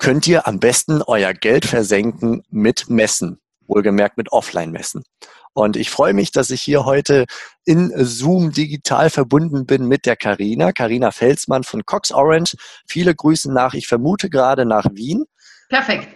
könnt 0.00 0.26
ihr 0.26 0.48
am 0.48 0.58
besten 0.58 1.02
euer 1.02 1.32
Geld 1.34 1.66
versenken 1.66 2.42
mit 2.50 2.88
Messen, 2.88 3.38
wohlgemerkt 3.68 4.16
mit 4.16 4.32
Offline-Messen. 4.32 5.04
Und 5.52 5.76
ich 5.76 5.90
freue 5.90 6.14
mich, 6.14 6.32
dass 6.32 6.50
ich 6.50 6.62
hier 6.62 6.84
heute 6.84 7.26
in 7.64 7.92
Zoom 7.96 8.50
digital 8.52 9.10
verbunden 9.10 9.66
bin 9.66 9.86
mit 9.86 10.06
der 10.06 10.16
Karina, 10.16 10.72
Karina 10.72 11.10
Felsmann 11.10 11.64
von 11.64 11.84
Cox 11.84 12.12
Orange. 12.12 12.56
Viele 12.88 13.14
Grüße 13.14 13.52
nach, 13.52 13.74
ich 13.74 13.86
vermute 13.86 14.30
gerade 14.30 14.64
nach 14.64 14.86
Wien. 14.92 15.26
Perfekt. 15.70 16.08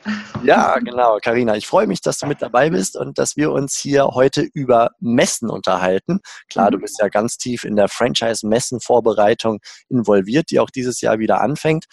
Ja, 0.42 0.76
genau, 0.80 1.18
Karina. 1.22 1.54
Ich 1.54 1.68
freue 1.68 1.86
mich, 1.86 2.00
dass 2.00 2.18
du 2.18 2.26
mit 2.26 2.42
dabei 2.42 2.70
bist 2.70 2.96
und 2.96 3.18
dass 3.18 3.36
wir 3.36 3.52
uns 3.52 3.78
hier 3.78 4.08
heute 4.08 4.42
über 4.52 4.90
Messen 4.98 5.48
unterhalten. 5.48 6.18
Klar, 6.50 6.72
du 6.72 6.78
mhm. 6.78 6.82
bist 6.82 7.00
ja 7.00 7.08
ganz 7.08 7.38
tief 7.38 7.62
in 7.62 7.76
der 7.76 7.86
Franchise-Messen-Vorbereitung 7.86 9.60
involviert, 9.88 10.50
die 10.50 10.58
auch 10.58 10.70
dieses 10.70 11.00
Jahr 11.00 11.20
wieder 11.20 11.40
anfängt. 11.40 11.84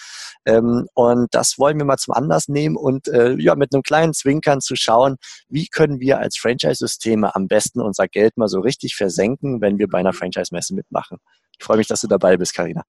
Ähm, 0.47 0.87
und 0.95 1.27
das 1.35 1.59
wollen 1.59 1.77
wir 1.77 1.85
mal 1.85 1.97
zum 1.97 2.15
Anlass 2.15 2.47
nehmen 2.47 2.75
und 2.75 3.07
äh, 3.09 3.35
ja, 3.37 3.53
mit 3.53 3.75
einem 3.75 3.83
kleinen 3.83 4.15
Zwinkern 4.15 4.59
zu 4.59 4.75
schauen, 4.75 5.17
wie 5.47 5.67
können 5.67 5.99
wir 5.99 6.17
als 6.17 6.37
Franchise-Systeme 6.39 7.35
am 7.35 7.47
besten 7.47 7.79
unser 7.79 8.07
Geld 8.07 8.37
mal 8.37 8.47
so 8.47 8.59
richtig 8.59 8.95
versenken, 8.95 9.61
wenn 9.61 9.77
wir 9.77 9.87
bei 9.87 9.99
einer 9.99 10.13
Franchise-Messe 10.13 10.73
mitmachen. 10.73 11.19
Ich 11.59 11.63
freue 11.63 11.77
mich, 11.77 11.87
dass 11.87 12.01
du 12.01 12.07
dabei 12.07 12.37
bist, 12.37 12.55
Karina. 12.55 12.83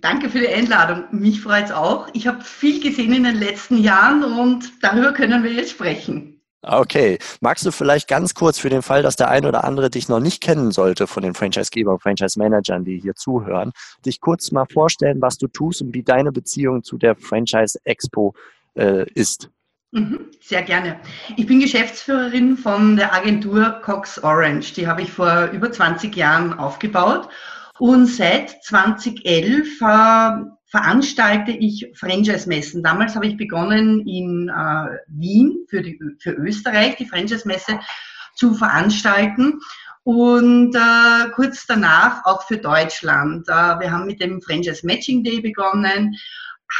Danke 0.00 0.30
für 0.30 0.38
die 0.38 0.48
Einladung. 0.48 1.04
Mich 1.10 1.42
freut 1.42 1.66
es 1.66 1.72
auch. 1.72 2.08
Ich 2.14 2.26
habe 2.26 2.42
viel 2.42 2.82
gesehen 2.82 3.12
in 3.12 3.24
den 3.24 3.36
letzten 3.36 3.76
Jahren 3.76 4.24
und 4.24 4.72
darüber 4.82 5.12
können 5.12 5.44
wir 5.44 5.52
jetzt 5.52 5.72
sprechen. 5.72 6.40
Okay. 6.62 7.18
Magst 7.42 7.66
du 7.66 7.70
vielleicht 7.70 8.08
ganz 8.08 8.32
kurz 8.32 8.58
für 8.58 8.70
den 8.70 8.80
Fall, 8.80 9.02
dass 9.02 9.16
der 9.16 9.28
ein 9.28 9.44
oder 9.44 9.64
andere 9.64 9.90
dich 9.90 10.08
noch 10.08 10.20
nicht 10.20 10.42
kennen 10.42 10.70
sollte 10.70 11.06
von 11.06 11.22
den 11.22 11.34
Franchise-Geber 11.34 11.92
und 11.92 12.02
Franchise-Managern, 12.02 12.86
die 12.86 12.98
hier 12.98 13.14
zuhören, 13.14 13.72
dich 14.06 14.22
kurz 14.22 14.50
mal 14.52 14.64
vorstellen, 14.64 15.20
was 15.20 15.36
du 15.36 15.48
tust 15.48 15.82
und 15.82 15.92
wie 15.92 16.02
deine 16.02 16.32
Beziehung 16.32 16.82
zu 16.82 16.96
der 16.96 17.14
Franchise-Expo 17.14 18.34
äh, 18.76 19.04
ist? 19.12 19.50
Mhm, 19.90 20.30
sehr 20.40 20.62
gerne. 20.62 20.98
Ich 21.36 21.46
bin 21.46 21.60
Geschäftsführerin 21.60 22.56
von 22.56 22.96
der 22.96 23.12
Agentur 23.12 23.80
Cox 23.82 24.18
Orange. 24.24 24.72
Die 24.72 24.86
habe 24.86 25.02
ich 25.02 25.12
vor 25.12 25.50
über 25.52 25.70
20 25.70 26.16
Jahren 26.16 26.58
aufgebaut 26.58 27.28
und 27.78 28.06
seit 28.06 28.62
2011 28.64 29.80
äh, 29.80 30.30
veranstalte 30.66 31.52
ich 31.52 31.90
Franchise-Messen. 31.94 32.82
Damals 32.82 33.14
habe 33.14 33.26
ich 33.26 33.36
begonnen 33.36 34.06
in 34.06 34.48
äh, 34.48 34.98
Wien 35.08 35.66
für, 35.68 35.82
die, 35.82 35.98
für 36.18 36.32
Österreich 36.32 36.96
die 36.96 37.06
Franchise-Messe 37.06 37.78
zu 38.34 38.54
veranstalten 38.54 39.60
und 40.04 40.74
äh, 40.74 41.30
kurz 41.34 41.66
danach 41.66 42.24
auch 42.24 42.46
für 42.46 42.58
Deutschland. 42.58 43.48
Äh, 43.48 43.52
wir 43.52 43.90
haben 43.90 44.06
mit 44.06 44.20
dem 44.20 44.40
Franchise 44.42 44.86
Matching 44.86 45.24
Day 45.24 45.40
begonnen 45.40 46.14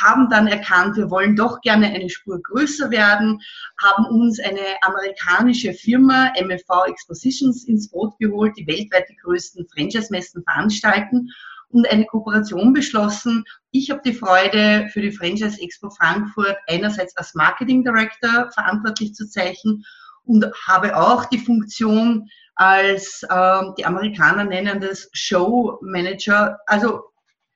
haben 0.03 0.29
dann 0.31 0.47
erkannt, 0.47 0.97
wir 0.97 1.11
wollen 1.11 1.37
doch 1.37 1.61
gerne 1.61 1.87
eine 1.89 2.11
Spur 2.11 2.41
größer 2.43 2.91
werden, 2.91 3.41
haben 3.83 4.07
uns 4.07 4.41
eine 4.41 4.83
amerikanische 4.83 5.73
Firma, 5.73 6.33
MFV 6.41 6.87
Expositions, 6.87 7.65
ins 7.65 7.91
Boot 7.91 8.19
geholt, 8.19 8.55
die 8.57 8.67
weltweit 8.67 9.09
die 9.09 9.17
größten 9.17 9.67
Franchise-Messen 9.75 10.43
veranstalten 10.45 11.31
und 11.69 11.91
eine 11.91 12.07
Kooperation 12.07 12.73
beschlossen. 12.73 13.45
Ich 13.73 13.91
habe 13.91 14.01
die 14.05 14.15
Freude, 14.15 14.89
für 14.93 15.01
die 15.01 15.13
Franchise 15.13 15.61
Expo 15.61 15.91
Frankfurt 15.91 16.57
einerseits 16.69 17.17
als 17.17 17.35
Marketing 17.35 17.85
Director 17.85 18.51
verantwortlich 18.53 19.15
zu 19.15 19.29
zeichnen 19.29 19.85
und 20.25 20.47
habe 20.67 20.97
auch 20.97 21.27
die 21.27 21.39
Funktion 21.39 22.29
als, 22.55 23.25
äh, 23.29 23.63
die 23.77 23.85
Amerikaner 23.85 24.45
nennen 24.45 24.81
das 24.81 25.09
Show 25.13 25.79
Manager, 25.83 26.59
also 26.67 27.03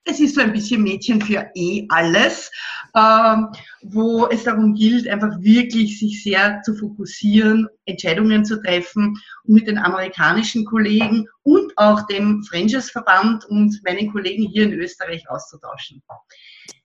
es 0.04 0.20
ist 0.20 0.34
so 0.34 0.40
ein 0.40 0.52
bisschen 0.52 0.82
Mädchen 0.82 1.20
für 1.20 1.50
eh 1.54 1.86
alles, 1.90 2.50
ähm, 2.96 3.48
wo 3.82 4.26
es 4.28 4.44
darum 4.44 4.74
gilt, 4.74 5.06
einfach 5.06 5.38
wirklich 5.40 5.98
sich 5.98 6.22
sehr 6.22 6.62
zu 6.62 6.74
fokussieren, 6.74 7.68
Entscheidungen 7.84 8.44
zu 8.44 8.60
treffen 8.62 9.14
und 9.44 9.54
mit 9.54 9.66
den 9.66 9.78
amerikanischen 9.78 10.64
Kollegen 10.64 11.26
und 11.42 11.72
auch 11.76 12.06
dem 12.06 12.42
Franchise-Verband 12.44 13.44
und 13.46 13.78
meinen 13.84 14.10
Kollegen 14.10 14.48
hier 14.48 14.64
in 14.64 14.72
Österreich 14.72 15.28
auszutauschen. 15.28 16.02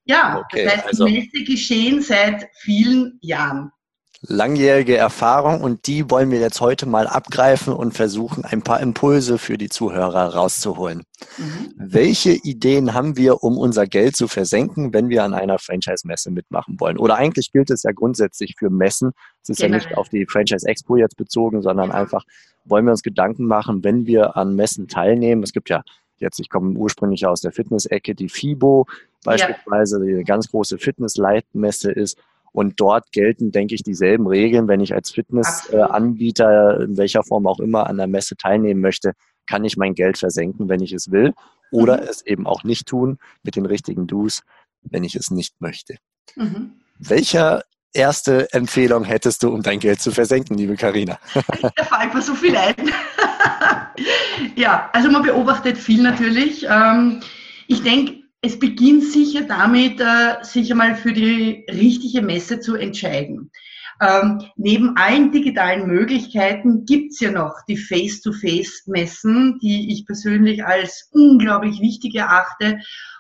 Ja, 0.05 0.39
okay, 0.39 0.65
das 0.65 0.73
heißt, 0.75 0.87
also, 0.87 1.05
Messe 1.05 1.43
geschehen 1.45 2.01
seit 2.01 2.47
vielen 2.59 3.17
Jahren 3.21 3.71
langjährige 4.25 4.95
Erfahrung 4.95 5.61
und 5.61 5.85
die 5.85 6.09
wollen 6.09 6.31
wir 6.31 6.39
jetzt 6.39 6.61
heute 6.61 6.85
mal 6.85 7.07
abgreifen 7.07 7.73
und 7.73 7.93
versuchen, 7.93 8.45
ein 8.45 8.61
paar 8.61 8.79
Impulse 8.79 9.37
für 9.37 9.57
die 9.57 9.69
Zuhörer 9.69 10.33
rauszuholen. 10.33 11.03
Mhm. 11.37 11.73
Welche 11.75 12.31
Ideen 12.31 12.93
haben 12.93 13.17
wir, 13.17 13.43
um 13.43 13.57
unser 13.57 13.85
Geld 13.85 14.15
zu 14.15 14.29
versenken, 14.29 14.93
wenn 14.93 15.09
wir 15.09 15.23
an 15.23 15.33
einer 15.33 15.59
Franchise-Messe 15.59 16.31
mitmachen 16.31 16.79
wollen? 16.79 16.97
Oder 16.97 17.15
eigentlich 17.15 17.51
gilt 17.51 17.69
es 17.69 17.83
ja 17.83 17.91
grundsätzlich 17.91 18.55
für 18.57 18.69
Messen. 18.69 19.11
Es 19.41 19.49
ist 19.49 19.61
genau. 19.61 19.77
ja 19.77 19.83
nicht 19.83 19.97
auf 19.97 20.07
die 20.07 20.25
Franchise 20.25 20.67
Expo 20.67 20.95
jetzt 20.95 21.17
bezogen, 21.17 21.61
sondern 21.61 21.91
einfach 21.91 22.23
wollen 22.63 22.85
wir 22.85 22.91
uns 22.91 23.03
Gedanken 23.03 23.45
machen, 23.45 23.83
wenn 23.83 24.05
wir 24.05 24.37
an 24.37 24.55
Messen 24.55 24.87
teilnehmen. 24.87 25.43
Es 25.43 25.51
gibt 25.51 25.69
ja 25.69 25.83
jetzt, 26.17 26.39
ich 26.39 26.49
komme 26.49 26.77
ursprünglich 26.77 27.25
aus 27.25 27.41
der 27.41 27.51
Fitness-Ecke, 27.51 28.15
die 28.15 28.29
FIBO 28.29 28.85
beispielsweise, 29.25 29.99
ja. 29.99 30.05
die 30.05 30.13
eine 30.13 30.23
ganz 30.23 30.49
große 30.49 30.77
Fitness-Leitmesse 30.77 31.91
ist 31.91 32.17
und 32.53 32.79
dort 32.79 33.11
gelten, 33.11 33.51
denke 33.51 33.75
ich, 33.75 33.83
dieselben 33.83 34.27
Regeln. 34.27 34.67
Wenn 34.67 34.79
ich 34.79 34.93
als 34.93 35.11
Fitnessanbieter 35.11 36.81
in 36.81 36.97
welcher 36.97 37.23
Form 37.23 37.47
auch 37.47 37.59
immer 37.59 37.87
an 37.87 37.97
der 37.97 38.07
Messe 38.07 38.37
teilnehmen 38.37 38.79
möchte, 38.79 39.13
kann 39.47 39.65
ich 39.65 39.75
mein 39.75 39.95
Geld 39.95 40.17
versenken, 40.17 40.69
wenn 40.69 40.81
ich 40.81 40.93
es 40.93 41.11
will, 41.11 41.33
oder 41.71 41.97
mhm. 41.97 42.07
es 42.07 42.25
eben 42.25 42.47
auch 42.47 42.63
nicht 42.63 42.87
tun 42.87 43.17
mit 43.41 43.55
den 43.55 43.65
richtigen 43.65 44.07
Do's, 44.07 44.43
wenn 44.83 45.03
ich 45.03 45.15
es 45.15 45.31
nicht 45.31 45.59
möchte. 45.59 45.95
Mhm. 46.35 46.79
Welcher 46.99 47.63
erste 47.91 48.51
Empfehlung 48.53 49.03
hättest 49.03 49.43
du, 49.43 49.49
um 49.49 49.61
dein 49.61 49.79
Geld 49.79 50.01
zu 50.01 50.11
versenken, 50.11 50.57
liebe 50.57 50.75
Karina? 50.75 51.19
Da 51.33 51.83
fällt 51.83 52.13
mir 52.13 52.21
so 52.21 52.35
viel 52.35 52.55
ein. 52.55 52.75
ja, 54.55 54.89
also 54.93 55.09
man 55.09 55.23
beobachtet 55.23 55.77
viel 55.77 56.01
natürlich. 56.01 56.65
Ähm, 56.69 57.21
ich 57.67 57.81
denke, 57.83 58.22
es 58.43 58.59
beginnt 58.59 59.05
sicher 59.05 59.43
damit, 59.43 60.01
äh, 60.01 60.43
sich 60.43 60.69
einmal 60.69 60.95
für 60.95 61.13
die 61.13 61.65
richtige 61.71 62.21
Messe 62.21 62.59
zu 62.59 62.75
entscheiden. 62.75 63.51
Ähm, 64.01 64.41
neben 64.57 64.97
allen 64.97 65.31
digitalen 65.31 65.87
Möglichkeiten 65.87 66.85
gibt's 66.85 67.21
ja 67.21 67.31
noch 67.31 67.55
die 67.69 67.77
Face-to-Face-Messen, 67.77 69.59
die 69.61 69.93
ich 69.93 70.05
persönlich 70.05 70.65
als 70.65 71.09
unglaublich 71.13 71.79
wichtig 71.79 72.15
erachte 72.15 72.79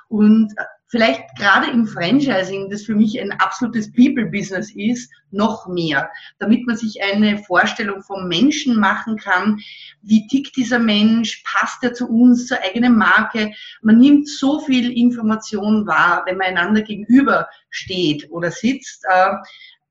und 0.09 0.51
äh, 0.57 0.63
vielleicht 0.93 1.23
gerade 1.39 1.71
im 1.71 1.87
Franchising, 1.87 2.69
das 2.69 2.83
für 2.83 2.93
mich 2.93 3.19
ein 3.19 3.31
absolutes 3.31 3.91
People-Business 3.91 4.71
ist, 4.75 5.11
noch 5.31 5.65
mehr, 5.65 6.07
damit 6.37 6.67
man 6.67 6.77
sich 6.77 7.01
eine 7.01 7.39
Vorstellung 7.39 8.03
vom 8.03 8.27
Menschen 8.27 8.79
machen 8.79 9.17
kann. 9.17 9.59
Wie 10.03 10.27
tickt 10.27 10.55
dieser 10.55 10.77
Mensch? 10.77 11.41
Passt 11.45 11.83
er 11.83 11.95
zu 11.95 12.07
uns, 12.07 12.45
zur 12.45 12.61
eigenen 12.61 12.95
Marke? 12.95 13.51
Man 13.81 13.97
nimmt 13.97 14.29
so 14.29 14.59
viel 14.59 14.95
Information 14.95 15.87
wahr, 15.87 16.21
wenn 16.27 16.37
man 16.37 16.49
einander 16.49 16.83
gegenüber 16.83 17.47
steht 17.71 18.29
oder 18.29 18.51
sitzt. 18.51 19.03
Äh, 19.09 19.31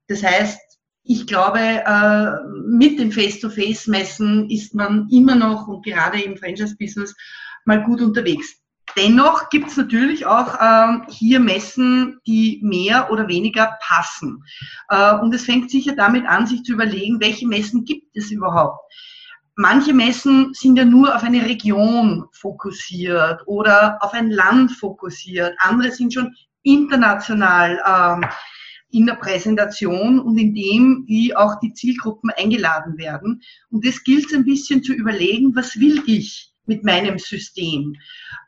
das 0.06 0.22
heißt, 0.22 0.60
ich 1.02 1.26
glaube, 1.26 1.58
äh, 1.58 2.30
mit 2.64 3.00
dem 3.00 3.10
Face-to-Face-Messen 3.10 4.48
ist 4.50 4.72
man 4.72 5.08
immer 5.10 5.34
noch 5.34 5.66
und 5.66 5.84
gerade 5.84 6.22
im 6.22 6.36
Franchise-Business 6.36 7.16
mal 7.64 7.82
gut 7.82 8.00
unterwegs. 8.00 8.61
Dennoch 8.96 9.48
gibt 9.48 9.70
es 9.70 9.76
natürlich 9.76 10.26
auch 10.26 10.58
ähm, 10.60 11.04
hier 11.08 11.40
Messen, 11.40 12.20
die 12.26 12.60
mehr 12.62 13.10
oder 13.10 13.28
weniger 13.28 13.78
passen. 13.80 14.44
Äh, 14.88 15.14
und 15.16 15.34
es 15.34 15.44
fängt 15.44 15.70
sicher 15.70 15.94
damit 15.96 16.26
an, 16.26 16.46
sich 16.46 16.62
zu 16.62 16.72
überlegen, 16.72 17.20
welche 17.20 17.46
Messen 17.46 17.84
gibt 17.84 18.16
es 18.16 18.30
überhaupt. 18.30 18.80
Manche 19.56 19.92
Messen 19.92 20.54
sind 20.54 20.76
ja 20.76 20.84
nur 20.84 21.14
auf 21.14 21.22
eine 21.22 21.44
Region 21.44 22.24
fokussiert 22.32 23.42
oder 23.46 23.98
auf 24.00 24.14
ein 24.14 24.30
Land 24.30 24.72
fokussiert. 24.72 25.54
Andere 25.58 25.90
sind 25.90 26.14
schon 26.14 26.34
international 26.62 27.82
ähm, 27.86 28.28
in 28.90 29.06
der 29.06 29.14
Präsentation 29.14 30.20
und 30.20 30.38
in 30.38 30.54
dem, 30.54 31.04
wie 31.06 31.34
auch 31.34 31.58
die 31.60 31.72
Zielgruppen 31.72 32.30
eingeladen 32.30 32.98
werden. 32.98 33.42
Und 33.70 33.86
das 33.86 34.04
gilt 34.04 34.26
es 34.26 34.34
ein 34.34 34.44
bisschen 34.44 34.82
zu 34.82 34.92
überlegen, 34.92 35.56
was 35.56 35.78
will 35.78 36.02
ich? 36.06 36.51
Mit 36.66 36.84
meinem 36.84 37.18
System. 37.18 37.94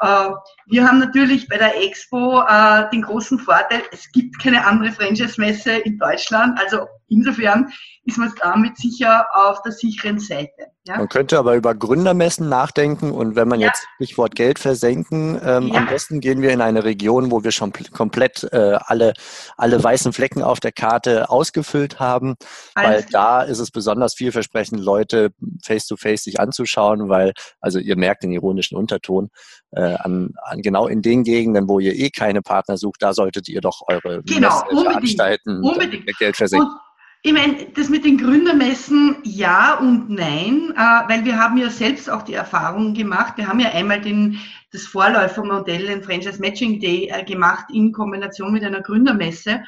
Äh, 0.01 0.31
wir 0.67 0.87
haben 0.87 0.99
natürlich 0.99 1.49
bei 1.49 1.59
der 1.59 1.83
Expo 1.83 2.43
äh, 2.43 2.89
den 2.91 3.03
großen 3.03 3.39
Vorteil, 3.39 3.83
es 3.93 4.11
gibt 4.13 4.39
keine 4.41 4.67
andere 4.67 4.93
Franchise-Messe 4.93 5.73
in 5.79 5.99
Deutschland. 5.99 6.59
Also 6.61 6.87
insofern 7.09 7.73
ist 8.05 8.19
man 8.19 8.33
damit 8.41 8.77
sicher 8.77 9.27
auf 9.33 9.63
der 9.63 9.73
sicheren 9.73 10.19
Seite. 10.19 10.74
Ja? 10.87 10.99
Man 10.99 11.09
könnte 11.09 11.39
aber 11.39 11.55
über 11.55 11.75
Gründermessen 11.75 12.49
nachdenken 12.51 13.11
und 13.11 13.37
wenn 13.37 13.49
man 13.49 13.59
ja. 13.59 13.69
jetzt 13.69 13.87
Stichwort 13.97 14.35
Geld 14.35 14.59
versenken, 14.59 15.41
ähm, 15.43 15.69
ja. 15.69 15.75
am 15.75 15.87
besten 15.87 16.21
gehen 16.21 16.43
wir 16.43 16.51
in 16.51 16.61
eine 16.61 16.85
Region, 16.85 17.31
wo 17.31 17.43
wir 17.43 17.53
schon 17.53 17.73
komplett 17.93 18.47
äh, 18.53 18.77
alle, 18.85 19.15
alle 19.57 19.83
weißen 19.83 20.13
Flecken 20.13 20.43
auf 20.43 20.61
der 20.61 20.73
Karte 20.73 21.31
ausgefüllt 21.31 22.01
haben, 22.01 22.35
Alles 22.75 22.89
weil 22.89 23.07
da 23.11 23.43
ist 23.43 23.61
es 23.61 23.71
besonders 23.71 24.15
vielversprechend, 24.15 24.79
Leute 24.79 25.31
face-to-face 25.63 26.21
-face 26.21 26.25
sich 26.25 26.41
anzuschauen, 26.41 27.09
weil, 27.09 27.33
also 27.61 27.79
ihr 27.79 27.97
merkt 27.97 28.23
den 28.23 28.33
ironischen 28.33 28.77
Unterton, 28.77 29.31
äh, 29.71 29.95
an, 29.95 30.35
an 30.43 30.61
genau 30.61 30.87
in 30.87 31.01
den 31.01 31.25
Gegenden, 31.25 31.67
wo 31.67 31.79
ihr 31.79 31.95
eh 31.95 32.11
keine 32.11 32.43
Partner 32.43 32.77
sucht, 32.77 33.03
da 33.03 33.15
solltet 33.15 33.49
ihr 33.49 33.63
doch 33.63 33.81
eure 33.89 34.23
genau, 34.23 34.63
Messe 34.71 34.85
veranstalten, 34.85 35.63
unbedingt. 35.63 36.07
Geld 36.19 36.37
versenken. 36.37 36.69
Und 36.69 36.81
ich 37.27 37.33
meine, 37.33 37.57
das 37.75 37.89
mit 37.89 38.05
den 38.05 38.19
Gründermessen 38.19 39.17
ja 39.25 39.79
und 39.79 40.11
nein, 40.11 40.75
äh, 40.77 41.09
weil 41.09 41.25
wir 41.25 41.39
haben 41.39 41.57
ja 41.57 41.71
selbst 41.71 42.11
auch 42.11 42.21
die 42.21 42.35
Erfahrung 42.35 42.93
gemacht. 42.93 43.39
Wir 43.39 43.49
haben 43.49 43.61
ja 43.61 43.71
einmal 43.71 44.03
den, 44.03 44.39
das 44.73 44.83
Vorläufermodell, 44.83 45.87
den 45.87 46.03
Franchise 46.03 46.39
Matching 46.39 46.81
Day 46.81 47.09
äh, 47.09 47.25
gemacht 47.25 47.65
in 47.73 47.93
Kombination 47.93 48.53
mit 48.53 48.63
einer 48.63 48.83
Gründermesse. 48.83 49.63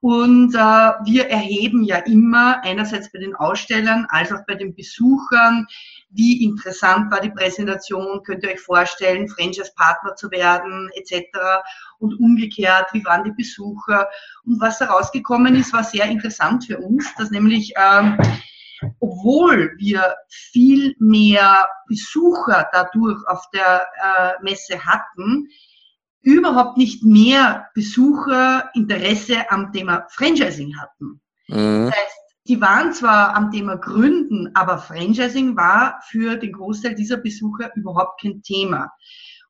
Und 0.00 0.54
äh, 0.54 0.58
wir 0.58 1.28
erheben 1.28 1.82
ja 1.82 1.96
immer 1.98 2.62
einerseits 2.62 3.10
bei 3.10 3.18
den 3.18 3.34
Ausstellern 3.34 4.06
als 4.08 4.32
auch 4.32 4.46
bei 4.46 4.54
den 4.54 4.72
Besuchern, 4.72 5.66
wie 6.10 6.44
interessant 6.44 7.10
war 7.10 7.20
die 7.20 7.30
Präsentation, 7.30 8.22
könnt 8.22 8.44
ihr 8.44 8.50
euch 8.50 8.60
vorstellen, 8.60 9.28
Franchise-Partner 9.28 10.14
zu 10.14 10.30
werden 10.30 10.88
etc. 10.94 11.24
Und 12.02 12.18
umgekehrt, 12.18 12.88
wie 12.92 13.04
waren 13.04 13.24
die 13.24 13.30
Besucher? 13.30 14.08
Und 14.44 14.60
was 14.60 14.80
herausgekommen 14.80 15.54
ist, 15.54 15.72
war 15.72 15.84
sehr 15.84 16.06
interessant 16.06 16.66
für 16.66 16.78
uns, 16.78 17.14
dass 17.16 17.30
nämlich, 17.30 17.72
ähm, 17.76 18.18
obwohl 18.98 19.74
wir 19.78 20.16
viel 20.28 20.96
mehr 20.98 21.68
Besucher 21.86 22.68
dadurch 22.72 23.24
auf 23.28 23.48
der 23.54 23.86
äh, 24.02 24.42
Messe 24.42 24.84
hatten, 24.84 25.48
überhaupt 26.22 26.76
nicht 26.76 27.04
mehr 27.04 27.68
Besucher 27.74 28.70
Interesse 28.74 29.50
am 29.50 29.72
Thema 29.72 30.06
Franchising 30.10 30.76
hatten. 30.78 31.20
Mhm. 31.48 31.86
Das 31.86 31.96
heißt, 31.96 32.18
die 32.48 32.60
waren 32.60 32.92
zwar 32.92 33.36
am 33.36 33.52
Thema 33.52 33.76
Gründen, 33.76 34.50
aber 34.54 34.78
Franchising 34.78 35.56
war 35.56 36.00
für 36.08 36.36
den 36.36 36.52
Großteil 36.52 36.94
dieser 36.94 37.18
Besucher 37.18 37.70
überhaupt 37.76 38.20
kein 38.20 38.42
Thema. 38.42 38.90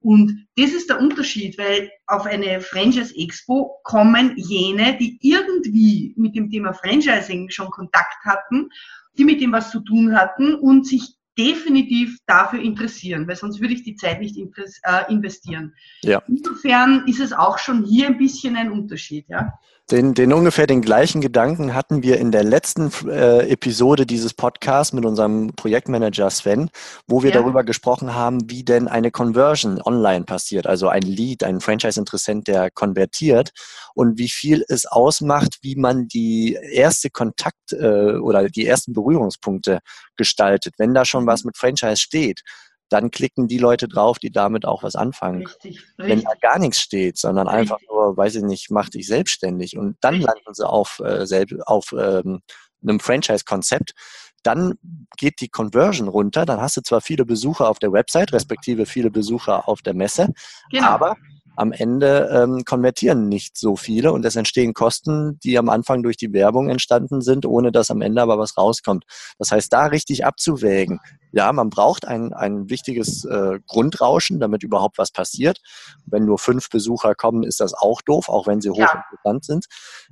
Und 0.02 0.46
das 0.56 0.72
ist 0.72 0.90
der 0.90 1.00
Unterschied, 1.00 1.56
weil 1.58 1.90
auf 2.06 2.26
eine 2.26 2.60
Franchise 2.60 3.14
Expo 3.16 3.80
kommen 3.84 4.34
jene, 4.36 4.96
die 4.98 5.18
irgendwie 5.22 6.14
mit 6.16 6.34
dem 6.34 6.50
Thema 6.50 6.72
Franchising 6.72 7.50
schon 7.50 7.70
Kontakt 7.70 8.24
hatten, 8.24 8.68
die 9.16 9.24
mit 9.24 9.40
dem 9.40 9.52
was 9.52 9.70
zu 9.70 9.80
tun 9.80 10.16
hatten 10.16 10.54
und 10.54 10.86
sich 10.86 11.16
definitiv 11.38 12.18
dafür 12.26 12.60
interessieren, 12.60 13.26
weil 13.26 13.36
sonst 13.36 13.60
würde 13.60 13.74
ich 13.74 13.82
die 13.82 13.96
Zeit 13.96 14.20
nicht 14.20 14.36
äh, 14.36 15.12
investieren. 15.12 15.74
Ja. 16.02 16.22
Insofern 16.28 17.04
ist 17.06 17.20
es 17.20 17.32
auch 17.32 17.58
schon 17.58 17.84
hier 17.84 18.06
ein 18.06 18.18
bisschen 18.18 18.56
ein 18.56 18.70
Unterschied. 18.70 19.26
Ja. 19.28 19.52
Den, 19.90 20.14
den 20.14 20.32
ungefähr 20.32 20.66
den 20.66 20.80
gleichen 20.80 21.20
Gedanken 21.20 21.74
hatten 21.74 22.02
wir 22.02 22.18
in 22.18 22.30
der 22.30 22.44
letzten 22.44 22.90
äh, 23.08 23.48
Episode 23.50 24.06
dieses 24.06 24.32
Podcasts 24.32 24.92
mit 24.92 25.04
unserem 25.04 25.48
Projektmanager 25.54 26.30
Sven, 26.30 26.70
wo 27.06 27.22
wir 27.22 27.30
ja. 27.30 27.40
darüber 27.40 27.62
gesprochen 27.64 28.14
haben, 28.14 28.48
wie 28.48 28.64
denn 28.64 28.88
eine 28.88 29.10
Conversion 29.10 29.82
online 29.82 30.24
passiert, 30.24 30.66
also 30.66 30.88
ein 30.88 31.02
Lead, 31.02 31.42
ein 31.42 31.60
Franchise-Interessent, 31.60 32.48
der 32.48 32.70
konvertiert 32.70 33.50
und 33.94 34.18
wie 34.18 34.30
viel 34.30 34.64
es 34.68 34.86
ausmacht, 34.86 35.58
wie 35.62 35.76
man 35.76 36.08
die 36.08 36.56
erste 36.72 37.10
Kontakt 37.10 37.72
äh, 37.72 38.14
oder 38.16 38.48
die 38.48 38.66
ersten 38.66 38.92
Berührungspunkte 38.94 39.80
gestaltet. 40.16 40.74
Wenn 40.78 40.94
da 40.94 41.04
schon 41.04 41.21
was 41.26 41.44
mhm. 41.44 41.48
mit 41.48 41.56
Franchise 41.56 41.96
steht, 41.96 42.42
dann 42.88 43.10
klicken 43.10 43.48
die 43.48 43.58
Leute 43.58 43.88
drauf, 43.88 44.18
die 44.18 44.30
damit 44.30 44.66
auch 44.66 44.82
was 44.82 44.96
anfangen. 44.96 45.46
Richtig, 45.46 45.80
richtig. 45.80 45.96
Wenn 45.96 46.22
da 46.22 46.32
gar 46.40 46.58
nichts 46.58 46.80
steht, 46.80 47.16
sondern 47.16 47.48
richtig. 47.48 47.72
einfach 47.72 47.78
nur, 47.88 48.16
weiß 48.16 48.36
ich 48.36 48.42
nicht, 48.42 48.70
mach 48.70 48.90
dich 48.90 49.06
selbstständig 49.06 49.78
und 49.78 49.96
dann 50.00 50.20
landen 50.20 50.52
sie 50.52 50.68
auf, 50.68 51.00
äh, 51.02 51.46
auf 51.64 51.92
ähm, 51.92 52.42
einem 52.82 53.00
Franchise-Konzept, 53.00 53.94
dann 54.42 54.74
geht 55.16 55.40
die 55.40 55.48
Conversion 55.48 56.08
runter. 56.08 56.44
Dann 56.44 56.60
hast 56.60 56.76
du 56.76 56.80
zwar 56.82 57.00
viele 57.00 57.24
Besucher 57.24 57.68
auf 57.68 57.78
der 57.78 57.92
Website, 57.92 58.32
respektive 58.32 58.86
viele 58.86 59.10
Besucher 59.10 59.68
auf 59.68 59.82
der 59.82 59.94
Messe, 59.94 60.28
genau. 60.70 60.88
aber 60.88 61.16
am 61.56 61.72
Ende 61.72 62.30
ähm, 62.32 62.64
konvertieren 62.64 63.28
nicht 63.28 63.56
so 63.56 63.76
viele 63.76 64.12
und 64.12 64.24
es 64.24 64.36
entstehen 64.36 64.74
Kosten, 64.74 65.38
die 65.40 65.58
am 65.58 65.68
Anfang 65.68 66.02
durch 66.02 66.16
die 66.16 66.32
Werbung 66.32 66.68
entstanden 66.68 67.20
sind, 67.20 67.46
ohne 67.46 67.72
dass 67.72 67.90
am 67.90 68.00
Ende 68.00 68.22
aber 68.22 68.38
was 68.38 68.56
rauskommt. 68.56 69.04
Das 69.38 69.52
heißt, 69.52 69.72
da 69.72 69.86
richtig 69.86 70.24
abzuwägen. 70.24 71.00
Ja, 71.32 71.52
man 71.52 71.70
braucht 71.70 72.06
ein, 72.06 72.32
ein 72.32 72.68
wichtiges 72.70 73.24
äh, 73.24 73.58
Grundrauschen, 73.66 74.40
damit 74.40 74.62
überhaupt 74.62 74.98
was 74.98 75.10
passiert. 75.10 75.58
Wenn 76.06 76.24
nur 76.24 76.38
fünf 76.38 76.68
Besucher 76.68 77.14
kommen, 77.14 77.42
ist 77.42 77.60
das 77.60 77.74
auch 77.74 78.02
doof, 78.02 78.28
auch 78.28 78.46
wenn 78.46 78.60
sie 78.60 78.70
hochinteressant 78.70 79.16
ja. 79.24 79.40
sind. 79.40 79.66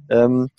Ähm, 0.09 0.51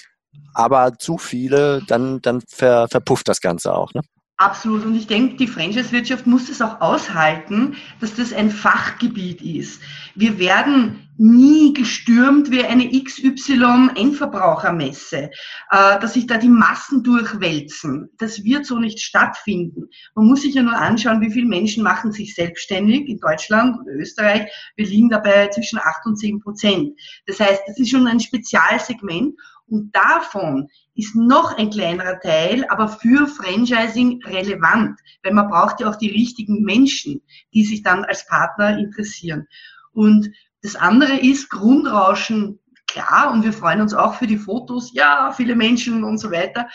aber 0.54 0.98
zu 0.98 1.18
viele, 1.18 1.82
dann, 1.88 2.22
dann 2.22 2.42
ver, 2.48 2.88
verpufft 2.90 3.28
das 3.28 3.42
Ganze 3.42 3.74
auch. 3.74 3.94
Ne? 3.94 4.02
Absolut. 4.42 4.84
Und 4.86 4.96
ich 4.96 5.06
denke, 5.06 5.36
die 5.36 5.46
Franchise-Wirtschaft 5.46 6.26
muss 6.26 6.50
es 6.50 6.64
auch 6.64 6.82
aushalten, 6.82 7.76
dass 8.00 8.16
das 8.16 8.34
ein 8.34 8.50
Fachgebiet 8.50 9.44
ist. 9.44 9.80
Wir 10.16 10.40
werden 10.40 11.08
nie 11.18 11.74
gestürmt 11.74 12.50
wie 12.50 12.64
eine 12.64 12.90
XY-Endverbrauchermesse, 12.90 15.26
äh, 15.26 15.30
dass 15.70 16.16
sich 16.16 16.26
da 16.26 16.38
die 16.38 16.50
Massen 16.50 17.04
durchwälzen. 17.04 18.10
Das 18.18 18.44
wird 18.44 18.66
so 18.66 18.80
nicht 18.80 19.00
stattfinden. 19.00 19.90
Man 20.16 20.26
muss 20.26 20.42
sich 20.42 20.56
ja 20.56 20.64
nur 20.64 20.76
anschauen, 20.76 21.22
wie 21.22 21.30
viele 21.30 21.46
Menschen 21.46 21.84
machen 21.84 22.12
sich 22.12 22.34
selbstständig 22.34 23.10
in 23.10 23.20
Deutschland 23.20 23.78
und 23.78 23.88
Österreich. 23.90 24.52
Wir 24.76 24.88
liegen 24.88 25.10
dabei 25.10 25.50
zwischen 25.50 25.78
8 25.78 26.08
und 26.08 26.18
10 26.18 26.40
Prozent. 26.40 27.00
Das 27.28 27.40
heißt, 27.40 27.62
das 27.68 27.78
ist 27.78 27.92
schon 27.92 28.08
ein 28.08 28.20
Spezialsegment 28.20 29.36
und 29.72 29.96
davon 29.96 30.68
ist 30.96 31.16
noch 31.16 31.58
ein 31.58 31.70
kleinerer 31.70 32.20
Teil, 32.20 32.66
aber 32.70 32.90
für 32.90 33.26
Franchising 33.26 34.22
relevant, 34.26 35.00
weil 35.24 35.34
man 35.34 35.48
braucht 35.48 35.80
ja 35.80 35.90
auch 35.90 35.96
die 35.96 36.12
richtigen 36.12 36.64
Menschen, 36.64 37.22
die 37.54 37.64
sich 37.64 37.82
dann 37.82 38.04
als 38.04 38.28
Partner 38.28 38.78
interessieren. 38.78 39.48
Und 39.94 40.30
das 40.62 40.76
andere 40.76 41.18
ist 41.18 41.50
Grundrauschen, 41.50 42.60
klar, 42.88 43.32
und 43.32 43.44
wir 43.44 43.54
freuen 43.54 43.82
uns 43.82 43.94
auch 43.94 44.16
für 44.16 44.28
die 44.28 44.38
Fotos, 44.38 44.92
ja, 44.94 45.34
viele 45.36 45.56
Menschen 45.56 46.04
und 46.04 46.18
so 46.18 46.32
weiter. 46.32 46.68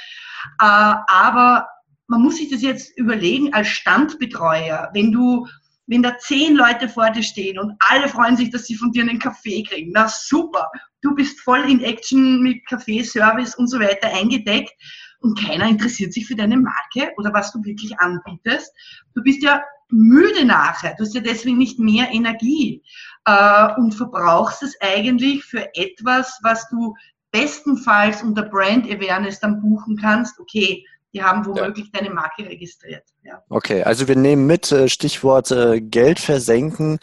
Äh, 0.59 0.95
aber 1.07 1.69
man 2.07 2.23
muss 2.23 2.37
sich 2.37 2.51
das 2.51 2.63
jetzt 2.63 2.97
überlegen 2.97 3.53
als 3.53 3.69
Standbetreuer, 3.69 4.91
wenn 4.95 5.13
du 5.13 5.47
wenn 5.87 6.03
da 6.03 6.19
zehn 6.19 6.57
Leute 6.57 6.89
vor 6.89 7.11
dir 7.11 7.23
stehen 7.23 7.59
und 7.59 7.75
alle 7.79 8.09
freuen 8.09 8.37
sich, 8.37 8.51
dass 8.51 8.67
sie 8.67 8.75
von 8.75 8.93
dir 8.93 9.03
einen 9.03 9.19
Kaffee 9.19 9.63
kriegen, 9.63 9.93
na 9.95 10.09
super, 10.09 10.69
du 11.03 11.15
bist 11.15 11.41
voll 11.41 11.69
in 11.71 11.81
Action 11.81 12.43
mit 12.43 12.67
Kaffeeservice 12.67 13.55
und 13.55 13.69
so 13.69 13.79
weiter 13.79 14.09
eingedeckt 14.09 14.73
und 15.21 15.39
keiner 15.39 15.69
interessiert 15.69 16.13
sich 16.13 16.27
für 16.27 16.37
deine 16.37 16.57
Marke 16.57 17.13
oder 17.17 17.33
was 17.33 17.53
du 17.53 17.63
wirklich 17.65 17.99
anbietest. 17.99 18.73
Du 19.15 19.23
bist 19.23 19.43
ja 19.43 19.63
müde 19.89 20.45
nachher, 20.45 20.95
du 20.97 21.05
hast 21.05 21.15
ja 21.15 21.21
deswegen 21.21 21.59
nicht 21.59 21.79
mehr 21.79 22.11
Energie 22.11 22.83
äh, 23.25 23.69
und 23.77 23.93
verbrauchst 23.95 24.63
es 24.63 24.77
eigentlich 24.81 25.45
für 25.45 25.69
etwas, 25.75 26.39
was 26.43 26.69
du 26.69 26.95
bestenfalls 27.31 28.23
unter 28.23 28.43
Brand 28.43 28.87
Awareness 28.87 29.41
dann 29.41 29.61
buchen 29.61 29.97
kannst. 29.97 30.39
Okay, 30.41 30.85
die 31.17 31.23
haben 31.23 31.47
womöglich 31.47 31.89
ja. 31.95 32.01
deine 32.01 32.13
Marke 32.13 32.45
registriert. 32.45 33.05
Ja. 33.23 33.43
Okay, 33.49 33.83
also 33.83 34.07
wir 34.07 34.17
nehmen 34.17 34.47
mit 34.47 34.71
äh, 34.71 34.87
Stichwort 34.87 35.51
äh, 35.51 35.81
Geld 35.81 36.21
versenken. 36.21 36.99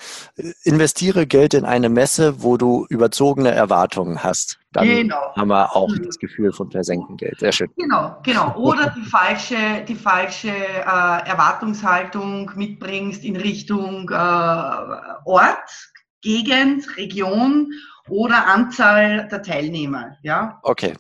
Investiere 0.63 1.25
Geld 1.25 1.55
in 1.55 1.65
eine 1.65 1.89
Messe, 1.89 2.43
wo 2.43 2.58
du 2.58 2.86
überzogene 2.89 3.50
Erwartungen 3.50 4.24
hast. 4.24 4.60
Dann 4.72 4.88
genau. 4.88 5.36
haben 5.36 5.48
wir 5.48 5.75
auch 5.75 5.89
mhm. 5.89 6.03
das 6.05 6.20
Gefühl 6.20 6.53
von 6.53 6.70
versenken 6.70 7.17
Geld. 7.17 7.39
Sehr 7.39 7.51
schön. 7.51 7.70
Genau, 7.75 8.15
genau. 8.24 8.55
Oder 8.55 8.93
die 8.96 9.01
falsche, 9.10 9.84
die 9.88 9.96
falsche 9.96 10.50
äh, 10.50 11.27
Erwartungshaltung 11.27 12.51
mitbringst 12.55 13.24
in 13.24 13.36
Richtung 13.36 14.10
äh, 14.10 14.13
Ort, 14.13 15.91
Gegend, 16.22 16.98
Region 16.98 17.72
oder 18.10 18.46
Anzahl 18.46 19.27
der 19.27 19.41
Teilnehmer. 19.41 20.17
Ja. 20.22 20.60
Okay. 20.62 20.93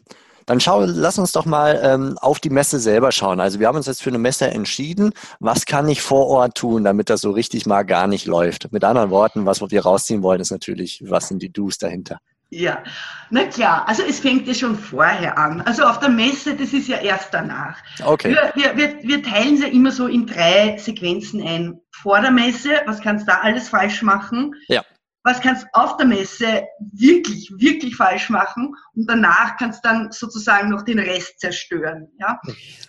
Dann 0.45 0.59
schau, 0.59 0.83
lass 0.85 1.17
uns 1.17 1.31
doch 1.31 1.45
mal 1.45 1.79
ähm, 1.83 2.17
auf 2.19 2.39
die 2.39 2.49
Messe 2.49 2.79
selber 2.79 3.11
schauen. 3.11 3.39
Also 3.39 3.59
wir 3.59 3.67
haben 3.67 3.77
uns 3.77 3.87
jetzt 3.87 4.01
für 4.01 4.09
eine 4.09 4.17
Messe 4.17 4.47
entschieden. 4.47 5.13
Was 5.39 5.65
kann 5.65 5.87
ich 5.87 6.01
vor 6.01 6.27
Ort 6.27 6.57
tun, 6.57 6.83
damit 6.83 7.09
das 7.09 7.21
so 7.21 7.31
richtig 7.31 7.65
mal 7.65 7.83
gar 7.83 8.07
nicht 8.07 8.25
läuft? 8.25 8.71
Mit 8.71 8.83
anderen 8.83 9.09
Worten, 9.09 9.45
was 9.45 9.61
wir 9.61 9.81
rausziehen 9.81 10.23
wollen, 10.23 10.41
ist 10.41 10.51
natürlich, 10.51 11.03
was 11.07 11.27
sind 11.27 11.41
die 11.41 11.51
Do's 11.51 11.77
dahinter? 11.77 12.19
Ja, 12.53 12.83
na 13.31 13.45
klar, 13.45 13.87
also 13.87 14.03
es 14.03 14.19
fängt 14.19 14.47
ja 14.47 14.53
schon 14.53 14.77
vorher 14.77 15.39
an. 15.39 15.61
Also 15.61 15.83
auf 15.83 15.99
der 15.99 16.09
Messe, 16.09 16.55
das 16.55 16.71
ist 16.71 16.87
ja 16.87 16.97
erst 16.97 17.33
danach. 17.33 17.77
Okay. 18.03 18.29
Wir, 18.29 18.51
wir, 18.53 18.77
wir, 18.77 18.99
wir 19.01 19.23
teilen 19.23 19.57
sie 19.57 19.63
ja 19.63 19.69
immer 19.69 19.91
so 19.91 20.05
in 20.05 20.27
drei 20.27 20.77
Sequenzen 20.77 21.41
ein. 21.41 21.79
Vor 21.89 22.21
der 22.21 22.29
Messe, 22.29 22.69
was 22.85 23.01
kannst 23.01 23.27
du 23.27 23.31
da 23.31 23.39
alles 23.39 23.69
falsch 23.69 24.03
machen? 24.03 24.53
Ja. 24.67 24.83
Was 25.23 25.39
kannst 25.39 25.63
du 25.63 25.67
auf 25.73 25.97
der 25.97 26.05
Messe 26.05 26.63
wirklich, 26.91 27.51
wirklich 27.57 27.95
falsch 27.95 28.29
machen 28.29 28.75
und 28.95 29.09
danach 29.09 29.57
kannst 29.57 29.83
du 29.83 29.89
dann 29.89 30.11
sozusagen 30.11 30.69
noch 30.69 30.83
den 30.83 30.99
Rest 30.99 31.39
zerstören. 31.39 32.09
Ja? 32.19 32.39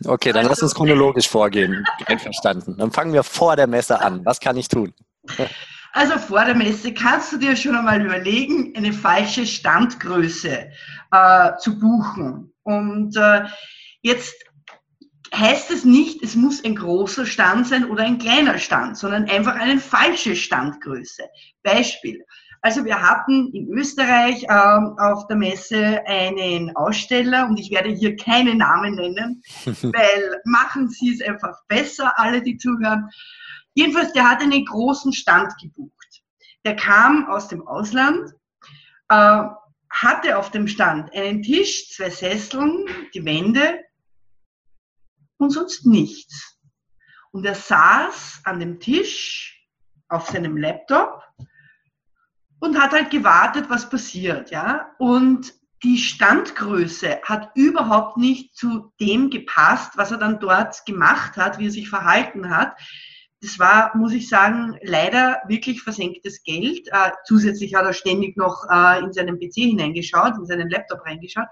Okay, 0.04 0.30
dann 0.32 0.40
also, 0.40 0.50
lass 0.50 0.62
uns 0.62 0.74
chronologisch 0.74 1.28
vorgehen. 1.28 1.84
Einverstanden. 2.06 2.76
Dann 2.76 2.90
fangen 2.90 3.12
wir 3.12 3.22
vor 3.22 3.56
der 3.56 3.66
Messe 3.66 4.00
an. 4.00 4.24
Was 4.24 4.40
kann 4.40 4.56
ich 4.56 4.68
tun? 4.68 4.92
Also 5.92 6.18
vor 6.18 6.44
der 6.44 6.56
Messe 6.56 6.92
kannst 6.92 7.32
du 7.32 7.38
dir 7.38 7.54
schon 7.54 7.76
einmal 7.76 8.04
überlegen, 8.04 8.74
eine 8.76 8.92
falsche 8.92 9.46
Standgröße 9.46 10.70
äh, 11.12 11.56
zu 11.58 11.78
buchen. 11.78 12.52
Und 12.64 13.16
äh, 13.16 13.44
jetzt 14.02 14.34
heißt 15.38 15.70
es 15.70 15.84
nicht, 15.84 16.22
es 16.22 16.34
muss 16.34 16.64
ein 16.64 16.76
großer 16.76 17.26
Stand 17.26 17.66
sein 17.66 17.90
oder 17.90 18.04
ein 18.04 18.18
kleiner 18.18 18.58
Stand, 18.58 18.96
sondern 18.96 19.28
einfach 19.28 19.56
eine 19.56 19.80
falsche 19.80 20.36
Standgröße. 20.36 21.24
Beispiel. 21.62 22.24
Also 22.62 22.84
wir 22.84 23.02
hatten 23.02 23.52
in 23.52 23.68
Österreich 23.68 24.44
ähm, 24.44 24.96
auf 24.98 25.26
der 25.26 25.36
Messe 25.36 26.02
einen 26.06 26.74
Aussteller 26.76 27.46
und 27.46 27.60
ich 27.60 27.70
werde 27.70 27.90
hier 27.90 28.16
keine 28.16 28.54
Namen 28.54 28.94
nennen, 28.94 29.42
weil 29.66 30.40
machen 30.44 30.88
Sie 30.88 31.12
es 31.12 31.20
einfach 31.20 31.58
besser, 31.68 32.12
alle 32.16 32.40
die 32.40 32.56
zuhören. 32.56 33.10
Jedenfalls, 33.74 34.12
der 34.14 34.30
hat 34.30 34.40
einen 34.40 34.64
großen 34.64 35.12
Stand 35.12 35.52
gebucht. 35.60 36.22
Der 36.64 36.76
kam 36.76 37.26
aus 37.28 37.48
dem 37.48 37.66
Ausland, 37.66 38.30
äh, 39.08 39.42
hatte 39.90 40.38
auf 40.38 40.50
dem 40.50 40.66
Stand 40.66 41.12
einen 41.14 41.42
Tisch, 41.42 41.90
zwei 41.90 42.08
Sesseln, 42.08 42.86
die 43.12 43.24
Wände 43.24 43.80
und 45.38 45.50
sonst 45.50 45.86
nichts. 45.86 46.58
Und 47.32 47.44
er 47.44 47.54
saß 47.54 48.42
an 48.44 48.60
dem 48.60 48.80
Tisch 48.80 49.68
auf 50.08 50.28
seinem 50.28 50.56
Laptop 50.56 51.22
und 52.60 52.80
hat 52.80 52.92
halt 52.92 53.10
gewartet, 53.10 53.68
was 53.68 53.88
passiert, 53.90 54.50
ja. 54.50 54.90
Und 54.98 55.52
die 55.82 55.98
Standgröße 55.98 57.20
hat 57.22 57.50
überhaupt 57.54 58.16
nicht 58.16 58.56
zu 58.56 58.92
dem 59.00 59.28
gepasst, 59.28 59.92
was 59.96 60.10
er 60.10 60.18
dann 60.18 60.40
dort 60.40 60.86
gemacht 60.86 61.36
hat, 61.36 61.58
wie 61.58 61.66
er 61.66 61.70
sich 61.70 61.90
verhalten 61.90 62.48
hat. 62.48 62.74
Das 63.42 63.58
war, 63.58 63.94
muss 63.94 64.14
ich 64.14 64.30
sagen, 64.30 64.78
leider 64.82 65.42
wirklich 65.46 65.82
versenktes 65.82 66.42
Geld. 66.42 66.88
Äh, 66.90 67.10
zusätzlich 67.26 67.74
hat 67.74 67.84
er 67.84 67.92
ständig 67.92 68.38
noch 68.38 68.64
äh, 68.70 69.00
in 69.00 69.12
seinen 69.12 69.38
PC 69.38 69.56
hineingeschaut, 69.56 70.38
in 70.38 70.46
seinen 70.46 70.70
Laptop 70.70 71.04
reingeschaut. 71.04 71.48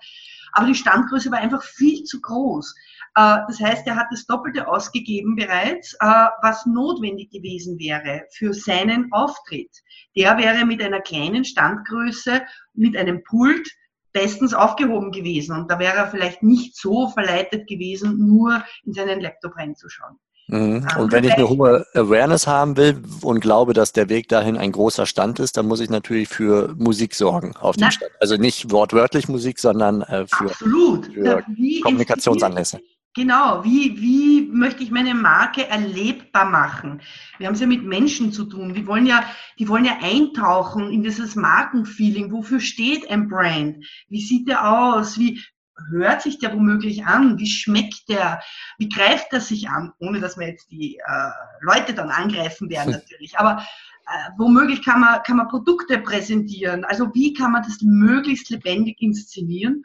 Aber 0.53 0.67
die 0.67 0.75
Standgröße 0.75 1.31
war 1.31 1.39
einfach 1.39 1.63
viel 1.63 2.05
zu 2.05 2.23
groß. 2.23 2.75
Äh, 3.15 3.39
das 3.47 3.61
heißt, 3.61 3.87
er 3.87 3.97
hat 3.97 4.07
das 4.11 4.27
Doppelte 4.27 4.67
ausgegeben 4.69 5.37
bereits, 5.37 5.95
äh, 5.95 6.27
was 6.43 6.67
notwendig 6.67 7.31
gewesen 7.31 7.79
wäre 7.79 8.23
für 8.33 8.55
seinen 8.55 9.13
Auftritt. 9.13 9.71
Der 10.17 10.39
wäre 10.39 10.65
mit 10.65 10.83
einer 10.83 11.01
kleinen 11.01 11.45
Standgröße, 11.45 12.43
mit 12.75 12.97
einem 12.97 13.23
Pult 13.25 13.69
bestens 14.13 14.55
aufgehoben 14.55 15.11
gewesen. 15.11 15.57
Und 15.57 15.71
da 15.71 15.79
wäre 15.79 15.97
er 15.97 16.09
vielleicht 16.09 16.43
nicht 16.43 16.77
so 16.77 17.09
verleitet 17.09 17.67
gewesen, 17.67 18.19
nur 18.27 18.63
in 18.85 18.93
seinen 18.93 19.21
Laptop 19.21 19.57
reinzuschauen. 19.57 20.19
Mhm. 20.49 20.87
Und 20.99 21.13
wenn 21.13 21.25
ich 21.25 21.33
eine 21.33 21.49
hohe 21.49 21.87
Awareness 21.95 22.47
haben 22.47 22.77
will 22.77 23.03
und 23.23 23.41
glaube, 23.41 23.73
dass 23.73 23.93
der 23.93 24.09
Weg 24.09 24.29
dahin 24.29 24.59
ein 24.59 24.73
großer 24.73 25.07
Stand 25.07 25.39
ist, 25.39 25.57
dann 25.57 25.67
muss 25.67 25.81
ich 25.81 25.89
natürlich 25.89 26.29
für 26.29 26.75
Musik 26.77 27.15
sorgen 27.15 27.55
auf 27.57 27.77
dem 27.77 27.91
Stand. 27.91 28.11
Also 28.21 28.37
nicht 28.37 28.71
wortwörtlich 28.71 29.29
Musik, 29.29 29.59
sondern 29.59 30.03
äh, 30.03 30.27
für, 30.27 30.49
für 30.51 31.43
Kommunikationsanlässe. 31.83 32.81
Genau, 33.15 33.63
wie, 33.63 34.01
wie 34.01 34.49
möchte 34.51 34.83
ich 34.83 34.91
meine 34.91 35.15
Marke 35.15 35.69
erlebbar 35.69 36.47
machen? 36.47 37.03
Wir 37.37 37.47
haben 37.47 37.55
es 37.55 37.61
ja 37.61 37.67
mit 37.67 37.85
Menschen 37.85 38.33
zu 38.33 38.45
tun. 38.47 38.73
Die 38.73 38.87
wollen 38.87 39.05
ja, 39.05 39.23
die 39.59 39.69
wollen 39.69 39.85
ja 39.85 39.99
eintauchen 40.01 40.91
in 40.91 41.03
dieses 41.03 41.37
Markenfeeling. 41.37 42.33
Wofür 42.33 42.59
steht 42.59 43.11
ein 43.11 43.29
Brand? 43.29 43.85
Wie 44.09 44.23
sieht 44.23 44.49
der 44.49 44.67
aus? 44.67 45.19
Wie 45.19 45.43
hört 45.91 46.23
sich 46.23 46.39
der 46.39 46.55
womöglich 46.55 47.05
an? 47.05 47.39
Wie 47.39 47.49
schmeckt 47.49 48.09
der? 48.09 48.41
Wie 48.79 48.89
greift 48.89 49.27
er 49.33 49.43
sich 49.43 49.69
an? 49.69 49.93
Ohne 49.99 50.21
dass 50.21 50.39
wir 50.39 50.49
jetzt 50.49 50.71
die 50.71 50.97
äh, 50.97 51.31
Leute 51.61 51.93
dann 51.93 52.09
angreifen 52.09 52.71
werden 52.71 52.93
natürlich. 52.93 53.39
Aber 53.39 53.63
äh, 54.07 54.31
womöglich 54.39 54.83
kann 54.83 55.01
man, 55.01 55.23
kann 55.23 55.37
man 55.37 55.49
Produkte 55.49 55.99
präsentieren. 55.99 56.85
Also 56.85 57.15
wie 57.15 57.35
kann 57.35 57.53
man 57.53 57.63
das 57.63 57.83
möglichst 57.83 58.49
lebendig 58.49 59.03
inszenieren? 59.03 59.85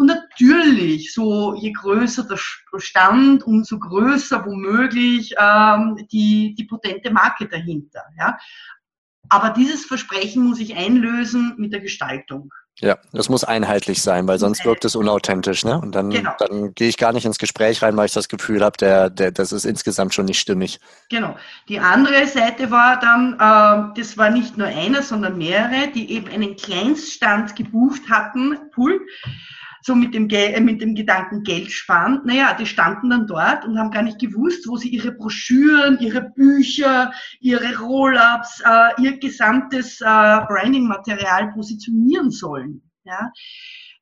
Und 0.00 0.06
natürlich, 0.06 1.12
so 1.12 1.54
je 1.54 1.72
größer 1.72 2.24
der 2.24 2.38
Stand, 2.78 3.42
umso 3.42 3.78
größer 3.78 4.46
womöglich 4.46 5.34
ähm, 5.38 6.06
die, 6.10 6.54
die 6.54 6.64
potente 6.64 7.10
Marke 7.10 7.46
dahinter. 7.46 8.04
Ja? 8.18 8.38
Aber 9.28 9.50
dieses 9.50 9.84
Versprechen 9.84 10.42
muss 10.42 10.58
ich 10.58 10.74
einlösen 10.74 11.52
mit 11.58 11.74
der 11.74 11.80
Gestaltung. 11.80 12.50
Ja, 12.78 12.96
das 13.12 13.28
muss 13.28 13.44
einheitlich 13.44 14.00
sein, 14.00 14.26
weil 14.26 14.38
sonst 14.38 14.64
wirkt 14.64 14.86
es 14.86 14.96
unauthentisch, 14.96 15.66
ne? 15.66 15.78
Und 15.78 15.94
dann, 15.94 16.08
genau. 16.08 16.32
dann 16.38 16.72
gehe 16.74 16.88
ich 16.88 16.96
gar 16.96 17.12
nicht 17.12 17.26
ins 17.26 17.38
Gespräch 17.38 17.82
rein, 17.82 17.94
weil 17.94 18.06
ich 18.06 18.14
das 18.14 18.30
Gefühl 18.30 18.64
habe, 18.64 18.78
der, 18.78 19.10
der, 19.10 19.32
das 19.32 19.52
ist 19.52 19.66
insgesamt 19.66 20.14
schon 20.14 20.24
nicht 20.24 20.40
stimmig. 20.40 20.80
Genau. 21.10 21.36
Die 21.68 21.78
andere 21.78 22.26
Seite 22.26 22.70
war 22.70 22.98
dann, 22.98 23.34
äh, 23.34 24.00
das 24.00 24.16
war 24.16 24.30
nicht 24.30 24.56
nur 24.56 24.68
einer, 24.68 25.02
sondern 25.02 25.36
mehrere, 25.36 25.88
die 25.94 26.10
eben 26.10 26.28
einen 26.28 26.56
Kleinststand 26.56 27.54
gebucht 27.54 28.08
hatten, 28.08 28.56
Pool 28.72 28.98
so 29.82 29.94
mit 29.94 30.14
dem, 30.14 30.28
äh, 30.30 30.60
mit 30.60 30.80
dem 30.80 30.94
Gedanken 30.94 31.42
Geld 31.42 31.70
sparen. 31.70 32.20
Naja, 32.24 32.54
die 32.54 32.66
standen 32.66 33.10
dann 33.10 33.26
dort 33.26 33.64
und 33.64 33.78
haben 33.78 33.90
gar 33.90 34.02
nicht 34.02 34.18
gewusst, 34.18 34.66
wo 34.68 34.76
sie 34.76 34.88
ihre 34.88 35.12
Broschüren, 35.12 35.98
ihre 36.00 36.22
Bücher, 36.22 37.12
ihre 37.40 37.78
Roll-ups, 37.78 38.62
äh, 38.64 39.02
ihr 39.02 39.18
gesamtes 39.18 40.00
äh, 40.00 40.04
Branding-Material 40.04 41.52
positionieren 41.52 42.30
sollen. 42.30 42.82
Ja. 43.04 43.32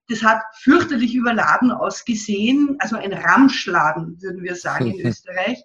Das 0.09 0.23
hat 0.23 0.41
fürchterlich 0.61 1.15
überladen 1.15 1.71
ausgesehen, 1.71 2.77
also 2.79 2.97
ein 2.97 3.13
Ramschladen, 3.13 4.21
würden 4.23 4.43
wir 4.43 4.55
sagen 4.55 4.93
in 4.93 5.07
Österreich 5.07 5.63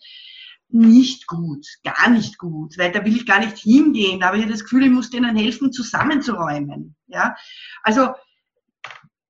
nicht 0.74 1.28
gut, 1.28 1.68
gar 1.84 2.10
nicht 2.10 2.40
gut, 2.40 2.78
weil 2.80 2.92
da 2.92 3.06
will 3.06 3.16
ich 3.16 3.28
gar 3.28 3.40
nicht 3.40 3.60
hingehen. 3.60 4.20
Da 4.20 4.28
habe 4.28 4.40
ich 4.40 4.48
das 4.48 4.64
Gefühl, 4.64 4.86
ich 4.86 4.92
muss 4.92 5.12
denen 5.12 5.36
helfen, 5.36 5.72
zusammenzuräumen. 5.72 6.96
Ja, 7.08 7.36
also 7.84 8.10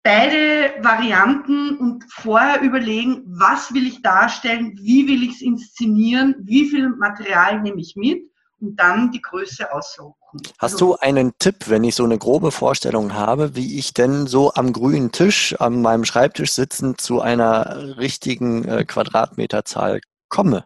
beide 0.03 0.73
Varianten 0.81 1.77
und 1.77 2.03
vorher 2.09 2.61
überlegen, 2.61 3.23
was 3.25 3.73
will 3.73 3.87
ich 3.87 4.01
darstellen, 4.01 4.77
wie 4.81 5.07
will 5.07 5.23
ich 5.23 5.35
es 5.35 5.41
inszenieren, 5.41 6.35
wie 6.39 6.65
viel 6.65 6.89
Material 6.89 7.61
nehme 7.61 7.79
ich 7.79 7.95
mit 7.95 8.21
und 8.59 8.75
dann 8.77 9.11
die 9.11 9.21
Größe 9.21 9.73
aussuchen. 9.73 10.41
Hast 10.59 10.73
also, 10.73 10.93
du 10.93 10.95
einen 10.95 11.33
Tipp, 11.39 11.67
wenn 11.67 11.83
ich 11.83 11.95
so 11.95 12.03
eine 12.03 12.17
grobe 12.17 12.51
Vorstellung 12.51 13.13
habe, 13.13 13.55
wie 13.55 13.77
ich 13.79 13.93
denn 13.93 14.27
so 14.27 14.53
am 14.53 14.73
grünen 14.73 15.11
Tisch, 15.11 15.55
an 15.59 15.81
meinem 15.81 16.05
Schreibtisch 16.05 16.51
sitzend 16.51 16.99
zu 16.99 17.21
einer 17.21 17.97
richtigen 17.97 18.65
äh, 18.65 18.83
Quadratmeterzahl 18.83 20.01
komme? 20.27 20.65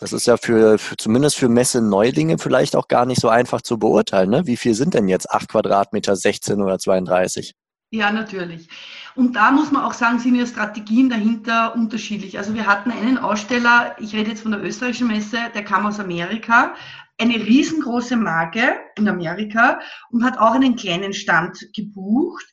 Das 0.00 0.12
ist 0.12 0.26
ja 0.26 0.36
für, 0.36 0.78
für 0.78 0.96
zumindest 0.96 1.36
für 1.36 1.48
Messe-Neulinge 1.48 2.38
vielleicht 2.38 2.76
auch 2.76 2.86
gar 2.86 3.04
nicht 3.04 3.20
so 3.20 3.28
einfach 3.28 3.62
zu 3.62 3.78
beurteilen. 3.78 4.30
Ne? 4.30 4.46
Wie 4.46 4.56
viel 4.56 4.74
sind 4.74 4.94
denn 4.94 5.08
jetzt 5.08 5.30
8 5.30 5.48
Quadratmeter, 5.48 6.14
16 6.14 6.62
oder 6.62 6.78
32? 6.78 7.54
Ja, 7.90 8.12
natürlich. 8.12 8.68
Und 9.14 9.34
da 9.34 9.50
muss 9.50 9.72
man 9.72 9.82
auch 9.82 9.94
sagen, 9.94 10.18
sind 10.18 10.34
ja 10.34 10.46
Strategien 10.46 11.08
dahinter 11.08 11.74
unterschiedlich. 11.74 12.36
Also 12.36 12.52
wir 12.54 12.66
hatten 12.66 12.90
einen 12.90 13.16
Aussteller, 13.16 13.96
ich 13.98 14.14
rede 14.14 14.30
jetzt 14.30 14.42
von 14.42 14.52
der 14.52 14.62
österreichischen 14.62 15.08
Messe, 15.08 15.38
der 15.54 15.64
kam 15.64 15.86
aus 15.86 15.98
Amerika, 15.98 16.74
eine 17.18 17.34
riesengroße 17.34 18.16
Marke 18.16 18.78
in 18.96 19.08
Amerika 19.08 19.80
und 20.10 20.22
hat 20.22 20.38
auch 20.38 20.52
einen 20.52 20.76
kleinen 20.76 21.14
Stand 21.14 21.58
gebucht. 21.74 22.44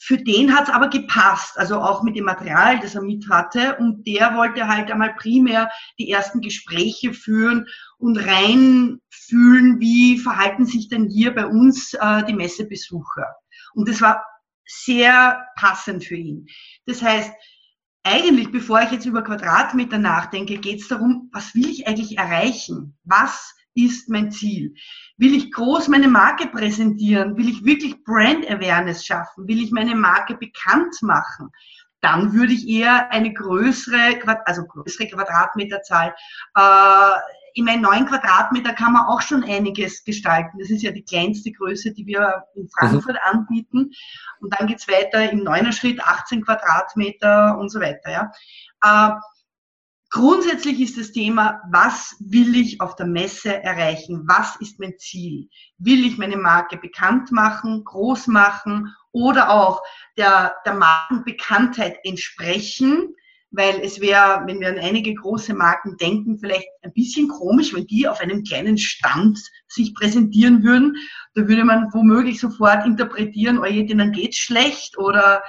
Für 0.00 0.16
den 0.16 0.54
hat 0.56 0.68
es 0.68 0.74
aber 0.74 0.88
gepasst, 0.88 1.58
also 1.58 1.80
auch 1.80 2.04
mit 2.04 2.14
dem 2.14 2.24
Material, 2.24 2.78
das 2.78 2.94
er 2.94 3.02
mit 3.02 3.28
hatte. 3.28 3.76
Und 3.78 4.06
der 4.06 4.36
wollte 4.36 4.68
halt 4.68 4.92
einmal 4.92 5.14
primär 5.14 5.70
die 5.98 6.08
ersten 6.08 6.40
Gespräche 6.40 7.12
führen 7.12 7.66
und 7.98 8.16
reinfühlen, 8.16 9.80
wie 9.80 10.18
verhalten 10.18 10.66
sich 10.66 10.88
denn 10.88 11.08
hier 11.08 11.34
bei 11.34 11.46
uns 11.46 11.94
äh, 11.94 12.24
die 12.24 12.32
Messebesucher. 12.32 13.26
Und 13.74 13.88
das 13.88 14.00
war 14.00 14.24
sehr 14.68 15.46
passend 15.56 16.04
für 16.04 16.16
ihn. 16.16 16.46
Das 16.86 17.02
heißt, 17.02 17.32
eigentlich, 18.04 18.52
bevor 18.52 18.80
ich 18.82 18.90
jetzt 18.90 19.06
über 19.06 19.22
Quadratmeter 19.22 19.98
nachdenke, 19.98 20.58
geht 20.58 20.80
es 20.80 20.88
darum, 20.88 21.30
was 21.32 21.54
will 21.54 21.68
ich 21.68 21.86
eigentlich 21.88 22.16
erreichen? 22.16 22.96
Was 23.04 23.54
ist 23.74 24.08
mein 24.08 24.30
Ziel? 24.30 24.74
Will 25.16 25.34
ich 25.34 25.52
groß 25.52 25.88
meine 25.88 26.08
Marke 26.08 26.48
präsentieren? 26.48 27.36
Will 27.36 27.48
ich 27.48 27.64
wirklich 27.64 28.02
Brand 28.04 28.48
Awareness 28.50 29.04
schaffen? 29.04 29.46
Will 29.48 29.62
ich 29.62 29.72
meine 29.72 29.94
Marke 29.94 30.36
bekannt 30.36 30.96
machen? 31.02 31.50
Dann 32.00 32.32
würde 32.32 32.52
ich 32.52 32.68
eher 32.68 33.10
eine 33.10 33.32
größere, 33.32 34.20
also 34.44 34.64
größere 34.64 35.08
Quadratmeterzahl 35.08 36.14
äh, 36.54 37.10
in 37.58 37.64
meinen 37.64 37.82
neun 37.82 38.06
Quadratmeter 38.06 38.72
kann 38.72 38.92
man 38.92 39.06
auch 39.06 39.20
schon 39.20 39.42
einiges 39.42 40.04
gestalten. 40.04 40.58
Das 40.58 40.70
ist 40.70 40.82
ja 40.82 40.92
die 40.92 41.02
kleinste 41.02 41.50
Größe, 41.50 41.92
die 41.92 42.06
wir 42.06 42.44
in 42.54 42.68
Frankfurt 42.68 43.16
mhm. 43.16 43.38
anbieten. 43.38 43.90
Und 44.40 44.54
dann 44.54 44.68
geht's 44.68 44.86
weiter 44.86 45.30
im 45.30 45.42
neuner 45.42 45.72
Schritt, 45.72 46.00
18 46.00 46.44
Quadratmeter 46.44 47.58
und 47.58 47.70
so 47.70 47.80
weiter. 47.80 48.10
Ja. 48.10 48.32
Äh, 48.82 49.18
Grundsätzlich 50.10 50.80
ist 50.80 50.96
das 50.96 51.12
Thema, 51.12 51.60
was 51.70 52.16
will 52.18 52.56
ich 52.56 52.80
auf 52.80 52.96
der 52.96 53.06
Messe 53.06 53.62
erreichen? 53.62 54.24
Was 54.26 54.56
ist 54.56 54.80
mein 54.80 54.96
Ziel? 54.96 55.50
Will 55.76 56.06
ich 56.06 56.16
meine 56.16 56.38
Marke 56.38 56.78
bekannt 56.78 57.30
machen, 57.30 57.84
groß 57.84 58.26
machen 58.28 58.94
oder 59.12 59.50
auch 59.50 59.82
der, 60.16 60.54
der 60.64 60.74
Markenbekanntheit 60.74 61.98
entsprechen? 62.04 63.14
Weil 63.50 63.80
es 63.80 64.00
wäre, 64.00 64.42
wenn 64.46 64.60
wir 64.60 64.68
an 64.68 64.78
einige 64.78 65.14
große 65.14 65.54
Marken 65.54 65.96
denken, 65.96 66.38
vielleicht 66.38 66.68
ein 66.82 66.92
bisschen 66.92 67.28
komisch, 67.28 67.74
wenn 67.74 67.86
die 67.86 68.06
auf 68.06 68.20
einem 68.20 68.44
kleinen 68.44 68.76
Stand 68.76 69.38
sich 69.68 69.94
präsentieren 69.94 70.62
würden. 70.62 70.96
Da 71.34 71.48
würde 71.48 71.64
man 71.64 71.88
womöglich 71.92 72.40
sofort 72.40 72.84
interpretieren, 72.84 73.58
oh 73.58 73.64
je, 73.64 73.84
denen 73.84 74.12
geht's 74.12 74.38
schlecht 74.38 74.98
oder 74.98 75.42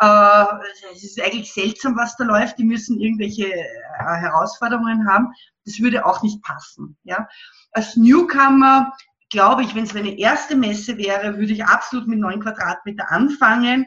äh, 0.00 0.44
es 0.92 1.02
ist 1.02 1.20
eigentlich 1.20 1.52
seltsam, 1.52 1.96
was 1.96 2.16
da 2.16 2.24
läuft, 2.24 2.58
die 2.58 2.64
müssen 2.64 3.00
irgendwelche 3.00 3.52
äh, 3.52 3.64
Herausforderungen 3.98 5.08
haben. 5.08 5.32
Das 5.64 5.80
würde 5.80 6.06
auch 6.06 6.22
nicht 6.22 6.42
passen. 6.42 6.96
Ja? 7.02 7.28
Als 7.72 7.96
Newcomer 7.96 8.92
glaube 9.30 9.62
ich, 9.62 9.74
wenn 9.74 9.84
es 9.84 9.94
meine 9.94 10.18
erste 10.18 10.56
Messe 10.56 10.98
wäre, 10.98 11.38
würde 11.38 11.52
ich 11.52 11.64
absolut 11.64 12.06
mit 12.06 12.18
neun 12.18 12.40
Quadratmeter 12.40 13.10
anfangen 13.10 13.86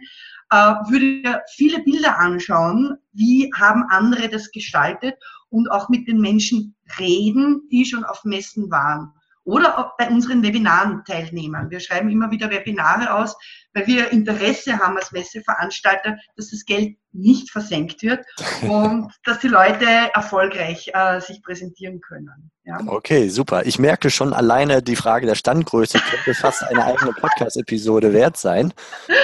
würde 0.50 1.42
viele 1.56 1.84
Bilder 1.84 2.20
anschauen, 2.20 2.98
wie 3.12 3.52
haben 3.56 3.84
andere 3.90 4.30
das 4.30 4.52
gestaltet 4.52 5.16
und 5.50 5.70
auch 5.70 5.90
mit 5.90 6.08
den 6.08 6.20
Menschen 6.20 6.76
reden, 7.00 7.68
die 7.72 7.86
schon 7.86 8.04
auf 8.04 8.24
Messen 8.24 8.70
waren. 8.72 9.14
Oder 9.46 9.78
auch 9.78 9.98
bei 9.98 10.08
unseren 10.10 10.42
Webinaren 10.42 11.04
teilnehmen. 11.06 11.70
Wir 11.70 11.80
schreiben 11.80 12.10
immer 12.10 12.32
wieder 12.32 12.50
Webinare 12.50 13.14
aus, 13.14 13.36
weil 13.74 13.88
wir 13.88 14.12
Interesse 14.12 14.78
haben 14.80 14.98
als 14.98 15.12
Messeveranstalter, 15.12 16.18
dass 16.36 16.52
das 16.52 16.64
Geld 16.66 16.98
nicht 17.12 17.52
versenkt 17.52 18.02
wird 18.04 18.26
und 18.62 19.12
dass 19.24 19.40
die 19.40 19.48
Leute 19.48 19.86
erfolgreich 20.14 20.92
äh, 20.94 21.20
sich 21.20 21.42
präsentieren 21.44 22.00
können. 22.02 22.52
Ja. 22.66 22.80
Okay, 22.88 23.28
super. 23.28 23.66
Ich 23.66 23.78
merke 23.78 24.10
schon 24.10 24.32
alleine 24.32 24.82
die 24.82 24.96
Frage 24.96 25.26
der 25.26 25.36
Standgröße 25.36 26.00
könnte 26.00 26.34
fast 26.34 26.64
eine 26.64 26.86
eigene 26.86 27.12
Podcast-Episode 27.12 28.14
wert 28.14 28.38
sein. 28.38 28.74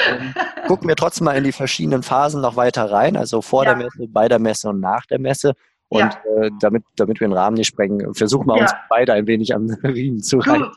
Ähm, 0.09 0.33
gucken 0.67 0.89
wir 0.89 0.97
trotzdem 0.97 1.25
mal 1.25 1.37
in 1.37 1.45
die 1.45 1.53
verschiedenen 1.53 2.03
Phasen 2.03 2.41
noch 2.41 2.57
weiter 2.57 2.91
rein, 2.91 3.15
also 3.15 3.41
vor 3.41 3.63
ja. 3.63 3.73
der 3.73 3.85
Messe, 3.85 4.07
bei 4.09 4.27
der 4.27 4.39
Messe 4.39 4.69
und 4.69 4.81
nach 4.81 5.05
der 5.05 5.19
Messe. 5.19 5.53
Und 5.89 5.99
ja. 5.99 6.43
äh, 6.43 6.51
damit, 6.59 6.83
damit 6.95 7.19
wir 7.19 7.27
den 7.27 7.33
Rahmen 7.33 7.57
nicht 7.57 7.67
sprengen, 7.67 8.13
versuchen 8.13 8.47
wir 8.47 8.57
ja. 8.57 8.61
uns 8.61 8.73
beide 8.89 9.13
ein 9.13 9.25
wenig 9.25 9.55
am 9.55 9.69
Riemen 9.83 10.21
zu 10.21 10.39
halten. 10.45 10.71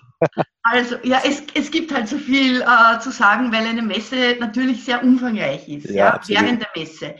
Also 0.62 0.96
ja, 1.02 1.20
es, 1.24 1.42
es 1.54 1.70
gibt 1.70 1.92
halt 1.92 2.08
so 2.08 2.16
viel 2.16 2.62
äh, 2.62 2.98
zu 3.00 3.10
sagen, 3.10 3.52
weil 3.52 3.66
eine 3.66 3.82
Messe 3.82 4.36
natürlich 4.40 4.84
sehr 4.84 5.02
umfangreich 5.02 5.68
ist. 5.68 5.90
Ja, 5.90 5.94
ja? 5.94 6.20
Während 6.26 6.62
der 6.62 6.68
Messe 6.74 7.14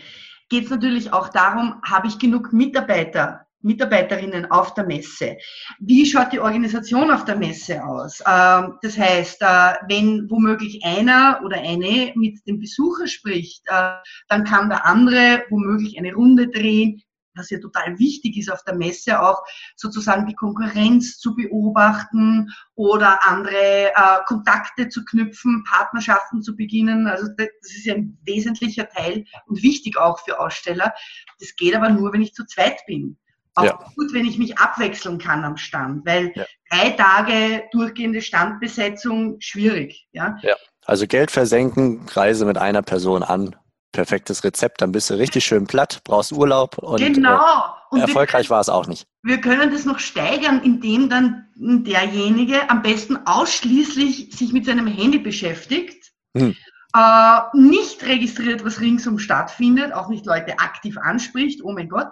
geht 0.49 0.65
es 0.65 0.71
natürlich 0.71 1.13
auch 1.13 1.29
darum, 1.31 1.75
habe 1.85 2.07
ich 2.07 2.19
genug 2.19 2.53
Mitarbeiter, 2.53 3.47
Mitarbeiterinnen 3.61 4.51
auf 4.51 4.73
der 4.75 4.87
Messe? 4.87 5.37
Wie 5.79 6.07
schaut 6.07 6.33
die 6.33 6.41
Organisation 6.41 7.11
auf 7.11 7.25
der 7.25 7.37
Messe 7.37 7.85
aus? 7.85 8.23
Ähm, 8.27 8.79
das 8.83 8.97
heißt, 8.97 9.43
äh, 9.43 9.75
wenn 9.89 10.31
womöglich 10.31 10.83
einer 10.85 11.41
oder 11.45 11.59
eine 11.59 12.13
mit 12.15 12.39
dem 12.47 12.59
Besucher 12.59 13.07
spricht, 13.07 13.63
äh, 13.67 13.97
dann 14.29 14.45
kann 14.45 14.69
der 14.69 14.87
andere 14.87 15.45
womöglich 15.51 15.99
eine 15.99 16.15
Runde 16.15 16.49
drehen, 16.49 17.03
was 17.35 17.51
ja 17.51 17.59
total 17.59 17.99
wichtig 17.99 18.37
ist 18.37 18.51
auf 18.51 18.63
der 18.65 18.75
Messe 18.75 19.21
auch 19.21 19.43
sozusagen 19.77 20.27
die 20.27 20.35
Konkurrenz 20.35 21.19
zu 21.19 21.35
beobachten 21.35 22.51
oder 22.75 23.27
andere 23.27 23.93
äh, 23.95 24.25
Kontakte 24.27 24.89
zu 24.89 25.05
knüpfen, 25.05 25.65
Partnerschaften 25.65 26.43
zu 26.43 26.57
beginnen. 26.57 27.07
Also 27.07 27.29
das 27.37 27.49
ist 27.63 27.87
ja 27.87 27.95
ein 27.95 28.19
wesentlicher 28.25 28.89
Teil 28.89 29.25
und 29.47 29.63
wichtig 29.63 29.97
auch 29.97 30.19
für 30.25 30.41
Aussteller. 30.41 30.93
Das 31.39 31.55
geht 31.57 31.75
aber 31.75 31.89
nur, 31.89 32.13
wenn 32.13 32.23
ich 32.23 32.35
zu 32.35 32.45
zweit 32.47 32.85
bin. 32.87 33.17
Auch 33.55 33.65
ja. 33.65 33.79
gut, 33.97 34.15
wenn 34.15 34.25
ich 34.25 34.39
mich 34.39 34.59
abwechseln 34.59 35.19
kann 35.19 35.45
am 35.45 35.59
Stand, 35.59 36.07
weil 36.07 36.33
ja. 36.35 36.47
drei 36.71 36.91
Tage 36.91 37.65
durchgehende 37.71 38.23
Standbesetzung 38.23 39.37
schwierig. 39.41 40.09
Ja? 40.13 40.39
ja. 40.43 40.57
Also 40.87 41.07
Geld 41.07 41.31
versenken, 41.31 42.01
Reise 42.09 42.47
mit 42.47 42.57
einer 42.57 42.83
Person 42.83 43.23
an, 43.23 43.55
perfektes 43.93 44.43
Rezept, 44.43 44.81
dann 44.81 44.93
bist 44.93 45.11
du 45.11 45.15
richtig 45.15 45.45
schön 45.45 45.67
platt, 45.67 46.01
brauchst 46.05 46.33
Urlaub 46.33 46.79
und 46.79 46.99
genau. 46.99 47.39
Äh, 47.39 47.83
und 47.93 48.01
erfolgreich 48.01 48.49
war 48.49 48.61
es 48.61 48.71
auch 48.71 48.87
nicht. 48.87 49.07
Wir 49.23 49.39
können 49.41 49.71
das 49.71 49.85
noch 49.85 49.99
steigern, 49.99 50.63
indem 50.63 51.11
dann 51.11 51.45
derjenige 51.57 52.71
am 52.71 52.81
besten 52.81 53.19
ausschließlich 53.27 54.35
sich 54.35 54.53
mit 54.55 54.65
seinem 54.65 54.87
Handy 54.87 55.19
beschäftigt, 55.19 56.11
hm. 56.35 56.57
äh, 56.97 57.39
nicht 57.53 58.03
registriert, 58.05 58.65
was 58.65 58.81
ringsum 58.81 59.19
stattfindet, 59.19 59.93
auch 59.93 60.09
nicht 60.09 60.25
Leute 60.25 60.59
aktiv 60.59 60.97
anspricht, 60.97 61.61
oh 61.63 61.73
mein 61.73 61.91
Gott, 61.91 62.09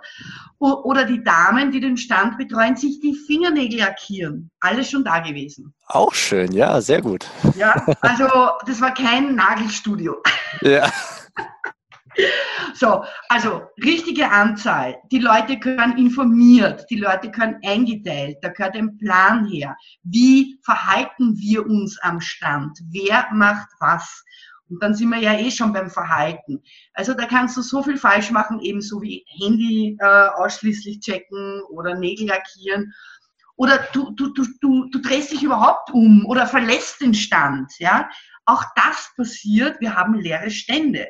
o 0.59 0.83
oder 0.85 1.07
die 1.07 1.24
Damen, 1.24 1.72
die 1.72 1.81
den 1.81 1.96
Stand 1.96 2.37
betreuen, 2.37 2.76
sich 2.76 3.00
die 3.00 3.14
Fingernägel 3.14 3.78
lackieren. 3.78 4.50
Alles 4.61 4.90
schon 4.90 5.02
da 5.02 5.20
gewesen. 5.20 5.72
Auch 5.87 6.12
schön, 6.12 6.52
ja, 6.52 6.78
sehr 6.83 7.00
gut. 7.00 7.26
Ja, 7.57 7.87
also 8.02 8.28
das 8.66 8.83
war 8.83 8.92
kein 8.92 9.35
Nagelstudio. 9.35 10.16
Ja. 10.61 10.92
So, 12.75 13.05
also 13.29 13.62
richtige 13.83 14.31
Anzahl. 14.31 14.97
Die 15.11 15.19
Leute 15.19 15.59
können 15.59 15.99
informiert, 15.99 16.87
die 16.90 16.97
Leute 16.97 17.31
können 17.31 17.59
eingeteilt, 17.64 18.38
da 18.43 18.49
gehört 18.49 18.77
ein 18.77 18.97
Plan 18.99 19.47
her. 19.47 19.77
Wie 20.03 20.59
verhalten 20.64 21.37
wir 21.38 21.66
uns 21.66 21.99
am 22.01 22.21
Stand? 22.21 22.79
Wer 22.90 23.29
macht 23.33 23.69
was? 23.81 24.25
Und 24.69 24.83
dann 24.83 24.95
sind 24.95 25.11
wir 25.11 25.19
ja 25.19 25.35
eh 25.35 25.51
schon 25.51 25.73
beim 25.73 25.90
Verhalten. 25.90 26.62
Also 26.95 27.12
da 27.12 27.27
kannst 27.27 27.57
du 27.57 27.62
so 27.62 27.83
viel 27.83 27.97
falsch 27.97 28.31
machen, 28.31 28.61
ebenso 28.61 29.03
wie 29.03 29.25
Handy 29.40 29.97
äh, 30.01 30.29
ausschließlich 30.37 31.01
checken 31.01 31.62
oder 31.71 31.97
Nägel 31.97 32.29
lackieren. 32.29 32.93
Oder 33.57 33.79
du, 33.93 34.12
du, 34.12 34.33
du, 34.33 34.47
du, 34.61 34.88
du 34.90 34.99
drehst 35.01 35.33
dich 35.33 35.43
überhaupt 35.43 35.90
um 35.90 36.25
oder 36.25 36.47
verlässt 36.47 37.01
den 37.01 37.14
Stand. 37.14 37.73
Ja? 37.79 38.09
Auch 38.47 38.64
das 38.77 39.11
passiert, 39.16 39.81
wir 39.81 39.97
haben 39.97 40.14
leere 40.14 40.51
Stände 40.51 41.09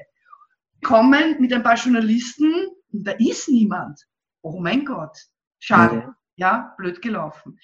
kommen 0.83 1.41
mit 1.41 1.53
ein 1.53 1.63
paar 1.63 1.77
Journalisten 1.77 2.53
und 2.93 3.07
da 3.07 3.13
ist 3.13 3.49
niemand. 3.49 4.01
Oh 4.43 4.61
mein 4.61 4.85
Gott, 4.85 5.17
schade, 5.59 5.97
mhm. 5.97 6.15
ja, 6.37 6.75
blöd 6.77 7.03
gelaufen. 7.03 7.59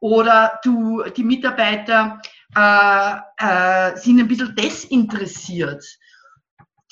Oder 0.00 0.60
du, 0.62 1.02
die 1.16 1.24
Mitarbeiter 1.24 2.20
äh, 2.54 3.14
äh, 3.38 3.96
sind 3.96 4.20
ein 4.20 4.28
bisschen 4.28 4.54
desinteressiert. 4.54 5.82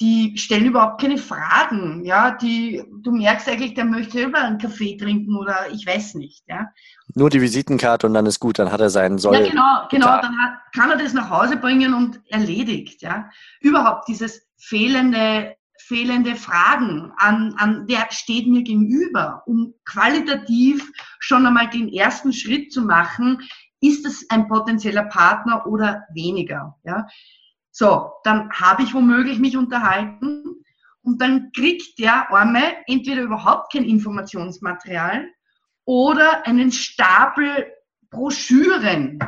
Die 0.01 0.37
stellen 0.39 0.65
überhaupt 0.65 1.01
keine 1.01 1.19
Fragen, 1.19 2.05
ja, 2.05 2.31
die, 2.31 2.83
du 3.03 3.13
merkst 3.13 3.49
eigentlich, 3.49 3.75
der 3.75 3.85
möchte 3.85 4.23
über 4.23 4.39
einen 4.39 4.59
Kaffee 4.59 4.97
trinken 4.97 5.37
oder 5.37 5.71
ich 5.71 5.87
weiß 5.87 6.15
nicht, 6.15 6.43
ja. 6.49 6.69
Nur 7.15 7.29
die 7.29 7.43
Visitenkarte 7.43 8.07
und 8.07 8.15
dann 8.15 8.27
ist 8.27 8.41
gut, 8.41 8.59
dann 8.59 8.73
hat 8.73 8.81
er 8.81 8.89
seinen 8.89 9.19
Soll. 9.19 9.35
Ja, 9.35 9.49
genau, 9.49 9.89
genau, 9.91 10.21
dann 10.21 10.37
hat, 10.39 10.59
kann 10.75 10.91
er 10.91 10.97
das 10.97 11.13
nach 11.13 11.29
Hause 11.29 11.59
bringen 11.59 11.93
und 11.93 12.21
erledigt, 12.31 13.03
ja. 13.03 13.29
Überhaupt 13.61 14.09
dieses 14.09 14.49
fehlende 14.57 15.55
fehlende 15.87 16.37
Fragen 16.37 17.13
an, 17.17 17.55
an 17.57 17.85
wer 17.87 18.07
steht 18.11 18.47
mir 18.47 18.63
gegenüber, 18.63 19.43
um 19.47 19.75
qualitativ 19.85 20.91
schon 21.19 21.47
einmal 21.47 21.69
den 21.71 21.89
ersten 21.89 22.33
Schritt 22.33 22.73
zu 22.73 22.83
machen, 22.83 23.39
ist 23.81 24.07
es 24.07 24.29
ein 24.31 24.49
potenzieller 24.49 25.05
Partner 25.05 25.67
oder 25.67 26.05
weniger. 26.15 26.79
Ja? 26.85 27.07
So, 27.71 28.13
dann 28.25 28.51
habe 28.53 28.83
ich 28.83 28.95
womöglich 28.95 29.39
mich 29.39 29.57
unterhalten 29.57 30.45
und 31.03 31.21
dann 31.21 31.51
kriegt 31.53 31.99
der 31.99 32.31
Arme 32.31 32.77
entweder 32.87 33.23
überhaupt 33.23 33.73
kein 33.73 33.85
Informationsmaterial 33.85 35.29
oder 35.85 36.47
einen 36.47 36.71
Stapel 36.71 37.73
Broschüren 38.11 39.19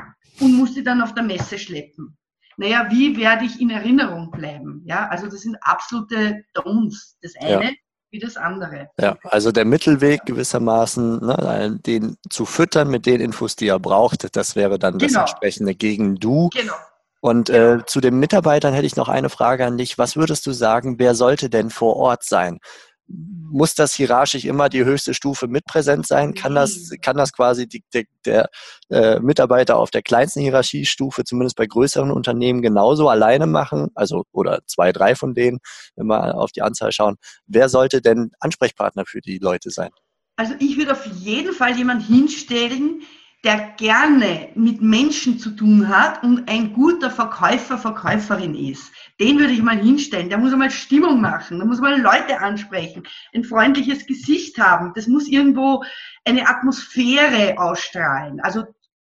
und 0.41 0.57
muss 0.57 0.75
sie 0.75 0.85
dann 0.85 1.03
auf 1.03 1.15
der 1.15 1.25
Messe 1.25 1.59
schleppen 1.59 2.17
naja, 2.57 2.87
wie 2.91 3.17
werde 3.17 3.45
ich 3.45 3.61
in 3.61 3.71
Erinnerung 3.71 4.31
bleiben? 4.31 4.83
Ja, 4.85 5.09
also 5.09 5.27
das 5.27 5.41
sind 5.41 5.57
absolute 5.61 6.45
Don'ts. 6.55 7.17
Das 7.23 7.33
eine 7.41 7.65
ja. 7.65 7.71
wie 8.11 8.19
das 8.19 8.37
andere. 8.37 8.91
Ja, 9.01 9.17
also 9.25 9.53
der 9.53 9.65
Mittelweg 9.65 10.25
gewissermaßen, 10.25 11.21
ne, 11.25 11.79
den 11.85 12.17
zu 12.31 12.45
füttern 12.45 12.89
mit 12.89 13.07
den 13.07 13.21
Infos, 13.21 13.57
die 13.57 13.69
er 13.69 13.81
braucht, 13.81 14.37
das 14.37 14.57
wäre 14.57 14.79
dann 14.79 14.99
genau. 14.99 15.21
das 15.21 15.31
entsprechende 15.31 15.75
gegen 15.75 16.17
Du. 16.17 16.51
Genau. 16.51 16.75
Und 17.21 17.49
äh, 17.49 17.79
zu 17.87 18.03
den 18.03 18.19
Mitarbeitern 18.19 18.75
hätte 18.75 18.87
ich 18.87 18.97
noch 18.97 19.09
eine 19.09 19.31
Frage 19.31 19.65
an 19.65 19.79
dich. 19.79 19.97
Was 19.97 20.15
würdest 20.15 20.45
du 20.47 20.53
sagen, 20.53 20.99
wer 20.99 21.15
sollte 21.15 21.49
denn 21.49 21.71
vor 21.71 21.97
Ort 21.97 22.23
sein? 22.23 22.59
Muss 23.07 23.75
das 23.75 23.95
hierarchisch 23.95 24.45
immer 24.45 24.69
die 24.69 24.85
höchste 24.85 25.15
Stufe 25.15 25.47
mit 25.47 25.65
präsent 25.65 26.07
sein? 26.07 26.35
Kann 26.35 26.55
das, 26.55 26.91
kann 27.03 27.17
das 27.17 27.33
quasi 27.33 27.69
die, 27.69 27.85
die, 27.93 28.09
der 28.25 28.49
äh, 28.91 29.21
Mitarbeiter 29.21 29.77
auf 29.77 29.91
der 29.91 30.03
kleinsten 30.03 30.41
Hierarchiestufe, 30.41 31.25
zumindest 31.25 31.57
bei 31.57 31.67
größeren 31.67 32.11
Unternehmen, 32.11 32.63
genauso 32.63 33.09
alleine 33.09 33.47
machen? 33.47 33.89
Also, 33.95 34.25
oder 34.33 34.61
zwei, 34.67 34.93
drei 34.93 35.15
von 35.15 35.35
denen, 35.35 35.59
wenn 35.97 36.07
wir 36.07 36.35
auf 36.35 36.53
die 36.53 36.63
Anzahl 36.63 36.93
schauen. 36.93 37.17
Wer 37.47 37.69
sollte 37.69 38.01
denn 38.01 38.33
Ansprechpartner 38.41 39.05
für 39.07 39.21
die 39.21 39.39
Leute 39.39 39.71
sein? 39.71 39.91
Also 40.37 40.55
ich 40.59 40.77
würde 40.77 40.93
auf 40.93 41.07
jeden 41.07 41.53
Fall 41.53 41.77
jemanden 41.77 42.05
hinstellen, 42.05 43.03
der 43.45 43.75
gerne 43.77 44.49
mit 44.55 44.81
Menschen 44.81 45.39
zu 45.39 45.51
tun 45.51 45.89
hat 45.89 46.23
und 46.23 46.49
ein 46.49 46.73
guter 46.73 47.11
Verkäufer, 47.11 47.77
Verkäuferin 47.77 48.55
ist, 48.55 48.91
den 49.21 49.39
würde 49.39 49.53
ich 49.53 49.63
mal 49.63 49.79
hinstellen. 49.79 50.31
Der 50.31 50.39
muss 50.39 50.55
einmal 50.55 50.71
Stimmung 50.71 51.21
machen, 51.21 51.59
der 51.59 51.67
muss 51.67 51.81
mal 51.81 52.01
Leute 52.01 52.41
ansprechen, 52.41 53.03
ein 53.35 53.45
freundliches 53.45 54.07
Gesicht 54.07 54.59
haben. 54.59 54.93
Das 54.95 55.07
muss 55.07 55.29
irgendwo 55.29 55.85
eine 56.25 56.49
Atmosphäre 56.49 57.59
ausstrahlen. 57.59 58.41
Also 58.41 58.65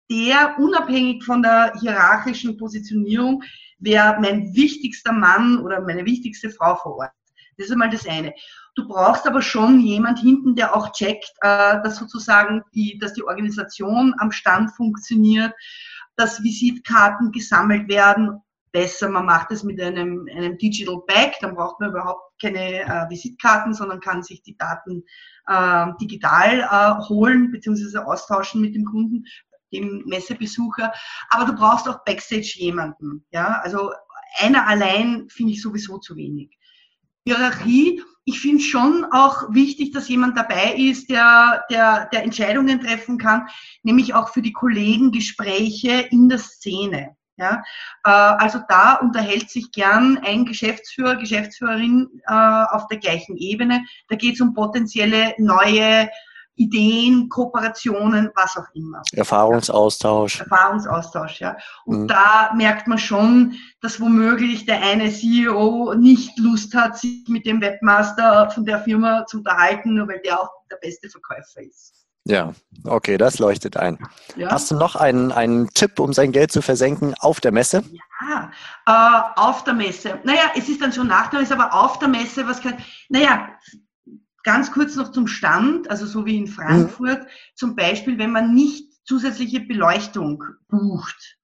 der, 0.10 0.56
unabhängig 0.58 1.24
von 1.24 1.44
der 1.44 1.74
hierarchischen 1.80 2.58
Positionierung, 2.58 3.44
wäre 3.78 4.18
mein 4.20 4.56
wichtigster 4.56 5.12
Mann 5.12 5.60
oder 5.60 5.82
meine 5.82 6.04
wichtigste 6.06 6.50
Frau 6.50 6.76
vor 6.76 6.98
Ort. 6.98 7.12
Das 7.58 7.68
ist 7.68 7.72
einmal 7.72 7.90
das 7.92 8.08
eine. 8.08 8.34
Du 8.76 8.88
brauchst 8.88 9.26
aber 9.26 9.42
schon 9.42 9.80
jemand 9.80 10.20
hinten, 10.20 10.56
der 10.56 10.76
auch 10.76 10.92
checkt, 10.92 11.32
äh, 11.42 11.82
dass 11.82 11.96
sozusagen 11.96 12.62
die, 12.74 12.98
dass 13.00 13.14
die 13.14 13.24
Organisation 13.24 14.14
am 14.20 14.32
Stand 14.32 14.72
funktioniert, 14.72 15.54
dass 16.18 16.44
Visitkarten 16.44 17.32
gesammelt 17.32 17.88
werden. 17.88 18.42
Besser, 18.74 19.08
man 19.08 19.26
macht 19.26 19.52
es 19.52 19.64
mit 19.64 19.82
einem, 19.82 20.28
einem 20.36 20.58
Digital 20.58 20.98
Bag, 21.08 21.36
dann 21.40 21.56
braucht 21.56 21.80
man 21.80 21.92
überhaupt 21.92 22.26
keine 22.42 22.82
äh, 22.82 23.10
Visitkarten, 23.10 23.74
sondern 23.74 24.02
kann 24.02 24.22
sich 24.22 24.44
die 24.44 24.58
Daten 24.58 25.04
äh, 25.48 25.86
digital 26.02 26.60
äh, 26.60 27.08
holen 27.08 27.52
bzw. 27.52 28.00
austauschen 28.00 28.60
mit 28.60 28.76
dem 28.76 28.84
Kunden, 28.84 29.24
dem 29.72 30.04
Messebesucher. 30.06 30.92
Aber 31.30 31.46
du 31.46 31.56
brauchst 31.56 31.88
auch 31.88 32.04
Backstage 32.04 32.56
jemanden. 32.58 33.26
Ja? 33.32 33.62
Also 33.64 33.92
einer 34.40 34.68
allein 34.68 35.30
finde 35.30 35.54
ich 35.54 35.62
sowieso 35.62 35.98
zu 35.98 36.18
wenig. 36.18 36.58
Hierarchie, 37.26 38.04
ich 38.26 38.40
finde 38.40 38.64
schon 38.64 39.06
auch 39.12 39.54
wichtig, 39.54 39.92
dass 39.92 40.10
jemand 40.10 40.36
dabei 40.36 40.74
ist, 40.76 41.10
der, 41.10 41.64
der, 41.70 42.08
der 42.12 42.24
Entscheidungen 42.24 42.82
treffen 42.82 43.18
kann, 43.20 43.48
nämlich 43.84 44.16
auch 44.16 44.30
für 44.30 44.42
die 44.42 44.54
Kollegen 44.54 45.12
Gespräche 45.12 46.08
in 46.10 46.28
der 46.28 46.40
Szene. 46.40 47.16
Ja, 47.38 47.64
äh, 48.06 48.10
also 48.10 48.60
da 48.70 48.96
unterhält 48.96 49.50
sich 49.50 49.72
gern 49.72 50.18
ein 50.24 50.46
Geschäftsführer, 50.46 51.18
Geschäftsführerin 51.18 52.22
äh, 52.28 52.34
auf 52.34 52.88
der 52.88 52.98
gleichen 52.98 53.36
Ebene. 53.36 53.84
Da 54.08 54.16
geht 54.16 54.36
es 54.36 54.42
um 54.42 54.54
potenzielle 54.54 55.36
neue 55.38 56.10
Ideen, 56.56 57.30
Kooperationen, 57.30 58.32
was 58.36 58.58
auch 58.58 58.68
immer. 58.74 59.02
Erfahrungsaustausch. 59.14 60.40
Erfahrungsaustausch, 60.42 61.42
ja. 61.42 61.58
Und 61.86 62.04
mhm. 62.04 62.08
da 62.08 62.52
merkt 62.56 62.88
man 62.88 62.98
schon, 62.98 63.56
dass 63.82 64.00
womöglich 64.00 64.66
der 64.66 64.82
eine 64.82 65.12
CEO 65.12 65.94
nicht 65.96 66.38
Lust 66.40 66.74
hat, 66.74 66.98
sich 66.98 67.26
mit 67.28 67.46
dem 67.46 67.62
Webmaster 67.62 68.50
von 68.52 68.66
der 68.66 68.80
Firma 68.80 69.26
zu 69.26 69.38
unterhalten, 69.38 69.96
nur 69.96 70.08
weil 70.08 70.22
der 70.22 70.40
auch 70.40 70.50
der 70.72 70.78
beste 70.78 71.10
Verkäufer 71.10 71.62
ist. 71.62 72.06
Ja, 72.28 72.54
okay, 72.86 73.18
das 73.18 73.38
leuchtet 73.38 73.78
ein. 73.78 74.00
Ja. 74.36 74.50
Hast 74.50 74.72
du 74.72 74.76
noch 74.76 74.96
einen, 74.96 75.32
einen 75.32 75.70
Tipp, 75.70 76.00
um 76.00 76.12
sein 76.12 76.32
Geld 76.32 76.52
zu 76.52 76.64
versenken 76.64 77.14
auf 77.20 77.40
der 77.40 77.52
Messe? 77.52 77.84
Ja, 78.28 78.52
äh, 78.88 79.40
auf 79.40 79.64
der 79.64 79.76
Messe. 79.76 80.20
Naja, 80.24 80.52
es 80.56 80.68
ist 80.68 80.82
dann 80.82 80.92
schon 80.92 81.08
nach 81.08 81.30
der 81.30 81.42
Messe, 81.42 81.54
aber 81.54 81.72
auf 81.72 82.00
der 82.00 82.08
Messe, 82.08 82.48
was 82.48 82.62
kann, 82.62 82.78
naja, 83.10 83.50
Ganz 84.46 84.72
kurz 84.72 84.96
noch 84.96 85.12
zum 85.12 85.26
Stand, 85.26 85.90
also 85.90 86.06
so 86.06 86.26
wie 86.28 86.38
in 86.38 86.46
Frankfurt, 86.46 87.24
mhm. 87.24 87.30
zum 87.56 87.76
Beispiel, 87.76 88.20
wenn 88.20 88.32
man 88.32 88.54
nicht 88.54 88.94
zusätzliche 89.04 89.60
Beleuchtung 89.60 90.44
bucht, 90.68 91.38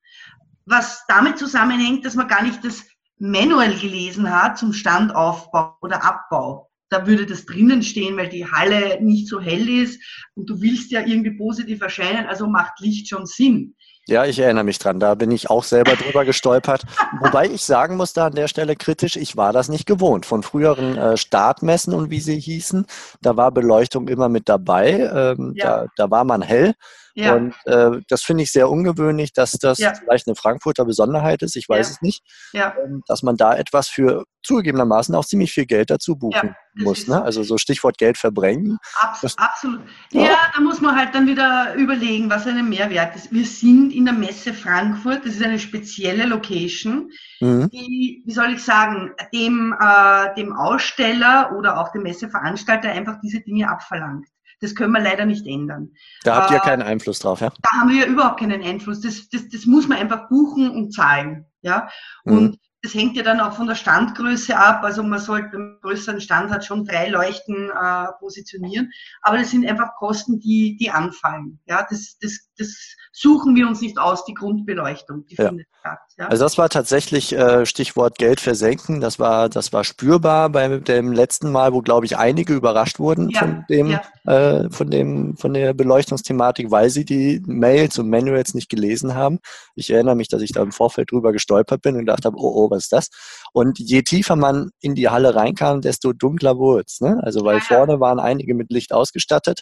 was 0.65 1.03
damit 1.07 1.39
zusammenhängt, 1.39 2.05
dass 2.05 2.13
man 2.13 2.27
gar 2.27 2.43
nicht 2.43 2.63
das 2.63 2.85
Manual 3.17 3.73
gelesen 3.75 4.29
hat 4.29 4.59
zum 4.59 4.71
Standaufbau 4.71 5.77
oder 5.81 6.03
Abbau. 6.03 6.69
Da 6.89 7.07
würde 7.07 7.25
das 7.25 7.45
drinnen 7.45 7.81
stehen, 7.81 8.17
weil 8.17 8.29
die 8.29 8.45
Halle 8.45 9.01
nicht 9.01 9.27
so 9.27 9.41
hell 9.41 9.67
ist 9.67 9.99
und 10.35 10.47
du 10.47 10.61
willst 10.61 10.91
ja 10.91 11.01
irgendwie 11.01 11.37
positiv 11.37 11.81
erscheinen, 11.81 12.27
also 12.27 12.47
macht 12.47 12.79
Licht 12.81 13.09
schon 13.09 13.25
Sinn. 13.25 13.75
Ja, 14.07 14.25
ich 14.25 14.39
erinnere 14.39 14.63
mich 14.63 14.79
dran. 14.79 14.99
Da 14.99 15.15
bin 15.15 15.31
ich 15.31 15.49
auch 15.49 15.63
selber 15.63 15.95
drüber 15.95 16.25
gestolpert. 16.25 16.83
Wobei 17.19 17.45
ich 17.45 17.63
sagen 17.63 17.97
muss 17.97 18.13
da 18.13 18.27
an 18.27 18.35
der 18.35 18.47
Stelle 18.47 18.75
kritisch, 18.75 19.15
ich 19.15 19.37
war 19.37 19.53
das 19.53 19.69
nicht 19.69 19.85
gewohnt. 19.85 20.25
Von 20.25 20.41
früheren 20.43 20.97
äh, 20.97 21.17
Startmessen 21.17 21.93
und 21.93 22.09
wie 22.09 22.19
sie 22.19 22.39
hießen, 22.39 22.85
da 23.21 23.37
war 23.37 23.51
Beleuchtung 23.51 24.07
immer 24.07 24.27
mit 24.27 24.49
dabei. 24.49 24.91
Ähm, 24.91 25.53
ja. 25.55 25.83
da, 25.83 25.87
da 25.95 26.11
war 26.11 26.23
man 26.23 26.41
hell. 26.41 26.73
Ja. 27.13 27.35
Und 27.35 27.53
äh, 27.65 28.01
das 28.07 28.23
finde 28.23 28.43
ich 28.43 28.51
sehr 28.51 28.69
ungewöhnlich, 28.69 29.33
dass 29.33 29.51
das 29.51 29.77
ja. 29.79 29.93
vielleicht 29.93 30.27
eine 30.27 30.35
Frankfurter 30.35 30.85
Besonderheit 30.85 31.41
ist, 31.41 31.55
ich 31.55 31.67
weiß 31.67 31.89
es 31.89 32.01
nicht, 32.01 32.23
ja. 32.53 32.73
ähm, 32.83 33.03
dass 33.07 33.21
man 33.21 33.35
da 33.35 33.55
etwas 33.55 33.87
für 33.87 34.23
zugegebenermaßen 34.43 35.13
auch 35.15 35.25
ziemlich 35.25 35.51
viel 35.51 35.65
Geld 35.65 35.89
dazu 35.89 36.15
buchen 36.15 36.55
muss. 36.75 37.07
Ne? 37.07 37.21
Also 37.21 37.43
so 37.43 37.57
Stichwort 37.57 37.97
Geld 37.97 38.17
verbrennen. 38.17 38.77
Abs 38.99 39.37
absolut. 39.37 39.81
Ja. 40.11 40.35
da 40.53 40.61
muss 40.61 40.81
man 40.81 40.95
halt 40.95 41.13
dann 41.13 41.27
wieder 41.27 41.75
überlegen, 41.75 42.29
was 42.29 42.47
ein 42.47 42.69
Mehrwert 42.69 43.15
ist. 43.15 43.31
Wir 43.31 43.45
sind 43.45 43.91
in 43.91 44.05
der 44.05 44.13
Messe 44.13 44.53
Frankfurt, 44.53 45.25
das 45.25 45.35
ist 45.35 45.43
eine 45.43 45.59
spezielle 45.59 46.25
Location, 46.25 47.11
mhm. 47.39 47.69
die, 47.69 48.23
wie 48.25 48.33
soll 48.33 48.53
ich 48.53 48.63
sagen, 48.63 49.11
dem, 49.33 49.75
äh, 49.79 50.33
dem 50.35 50.53
Aussteller 50.53 51.53
oder 51.57 51.79
auch 51.79 51.91
dem 51.91 52.03
Messeveranstalter 52.03 52.89
einfach 52.89 53.19
diese 53.21 53.41
Dinge 53.41 53.69
abverlangt. 53.69 54.27
Das 54.61 54.75
können 54.75 54.93
wir 54.93 55.01
leider 55.01 55.25
nicht 55.25 55.45
ändern. 55.47 55.89
Da 56.23 56.35
habt 56.35 56.51
ihr 56.51 56.57
äh, 56.57 56.61
keinen 56.61 56.83
Einfluss 56.83 57.17
drauf, 57.17 57.41
ja? 57.41 57.51
Da 57.63 57.71
haben 57.79 57.89
wir 57.89 58.05
überhaupt 58.05 58.39
keinen 58.39 58.61
Einfluss. 58.61 59.01
Das, 59.01 59.27
das, 59.29 59.49
das 59.49 59.65
muss 59.65 59.87
man 59.87 59.97
einfach 59.97 60.29
buchen 60.29 60.69
und 60.69 60.93
zahlen. 60.93 61.47
Ja? 61.63 61.89
Und 62.23 62.51
mhm. 62.51 62.57
Das 62.83 62.95
hängt 62.95 63.15
ja 63.15 63.23
dann 63.23 63.39
auch 63.39 63.53
von 63.53 63.67
der 63.67 63.75
Standgröße 63.75 64.57
ab. 64.57 64.83
Also 64.83 65.03
man 65.03 65.19
sollte 65.19 65.49
beim 65.51 65.77
größeren 65.81 66.19
Stand 66.19 66.49
hat 66.49 66.65
schon 66.65 66.85
drei 66.85 67.09
Leuchten 67.09 67.69
äh, 67.69 68.07
positionieren. 68.19 68.91
Aber 69.21 69.37
das 69.37 69.51
sind 69.51 69.67
einfach 69.67 69.95
Kosten, 69.95 70.39
die, 70.39 70.77
die 70.77 70.89
anfallen. 70.89 71.59
Ja, 71.67 71.85
das, 71.87 72.17
das, 72.19 72.49
das 72.61 72.95
suchen 73.13 73.55
wir 73.55 73.67
uns 73.67 73.81
nicht 73.81 73.97
aus, 73.97 74.23
die 74.25 74.33
Grundbeleuchtung, 74.33 75.25
die 75.25 75.35
ja. 75.35 75.49
findet 75.49 75.67
statt. 75.79 75.99
Ja? 76.17 76.27
Also 76.27 76.43
das 76.43 76.57
war 76.57 76.69
tatsächlich 76.69 77.33
äh, 77.33 77.65
Stichwort 77.65 78.17
Geld 78.17 78.39
versenken. 78.39 79.01
Das 79.01 79.19
war, 79.19 79.49
das 79.49 79.73
war 79.73 79.83
spürbar 79.83 80.49
bei 80.49 80.79
dem 80.79 81.11
letzten 81.11 81.51
Mal, 81.51 81.73
wo 81.73 81.81
glaube 81.81 82.05
ich 82.05 82.17
einige 82.17 82.53
überrascht 82.53 82.99
wurden 82.99 83.29
ja. 83.29 83.39
von 83.39 83.65
dem, 83.69 83.87
ja. 83.87 84.01
äh, 84.25 84.69
von 84.69 84.89
dem, 84.89 85.35
von 85.37 85.53
der 85.53 85.73
Beleuchtungsthematik, 85.73 86.71
weil 86.71 86.89
sie 86.89 87.05
die 87.05 87.41
Mails 87.45 87.99
und 87.99 88.09
Manuals 88.09 88.53
nicht 88.53 88.69
gelesen 88.69 89.15
haben. 89.15 89.39
Ich 89.75 89.89
erinnere 89.91 90.15
mich, 90.15 90.29
dass 90.29 90.41
ich 90.41 90.53
da 90.53 90.61
im 90.61 90.71
Vorfeld 90.71 91.11
drüber 91.11 91.33
gestolpert 91.33 91.81
bin 91.81 91.95
und 91.95 92.01
gedacht 92.01 92.25
habe, 92.25 92.37
oh, 92.37 92.65
oh, 92.65 92.71
was 92.71 92.83
ist 92.83 92.93
das? 92.93 93.09
Und 93.53 93.79
je 93.79 94.03
tiefer 94.03 94.35
man 94.35 94.71
in 94.79 94.95
die 94.95 95.09
Halle 95.09 95.35
reinkam, 95.35 95.81
desto 95.81 96.13
dunkler 96.13 96.57
wurde 96.57 96.83
es. 96.87 97.01
Ne? 97.01 97.19
Also 97.23 97.43
weil 97.43 97.59
vorne 97.61 97.99
waren 97.99 98.19
einige 98.19 98.55
mit 98.55 98.71
Licht 98.71 98.93
ausgestattet. 98.93 99.59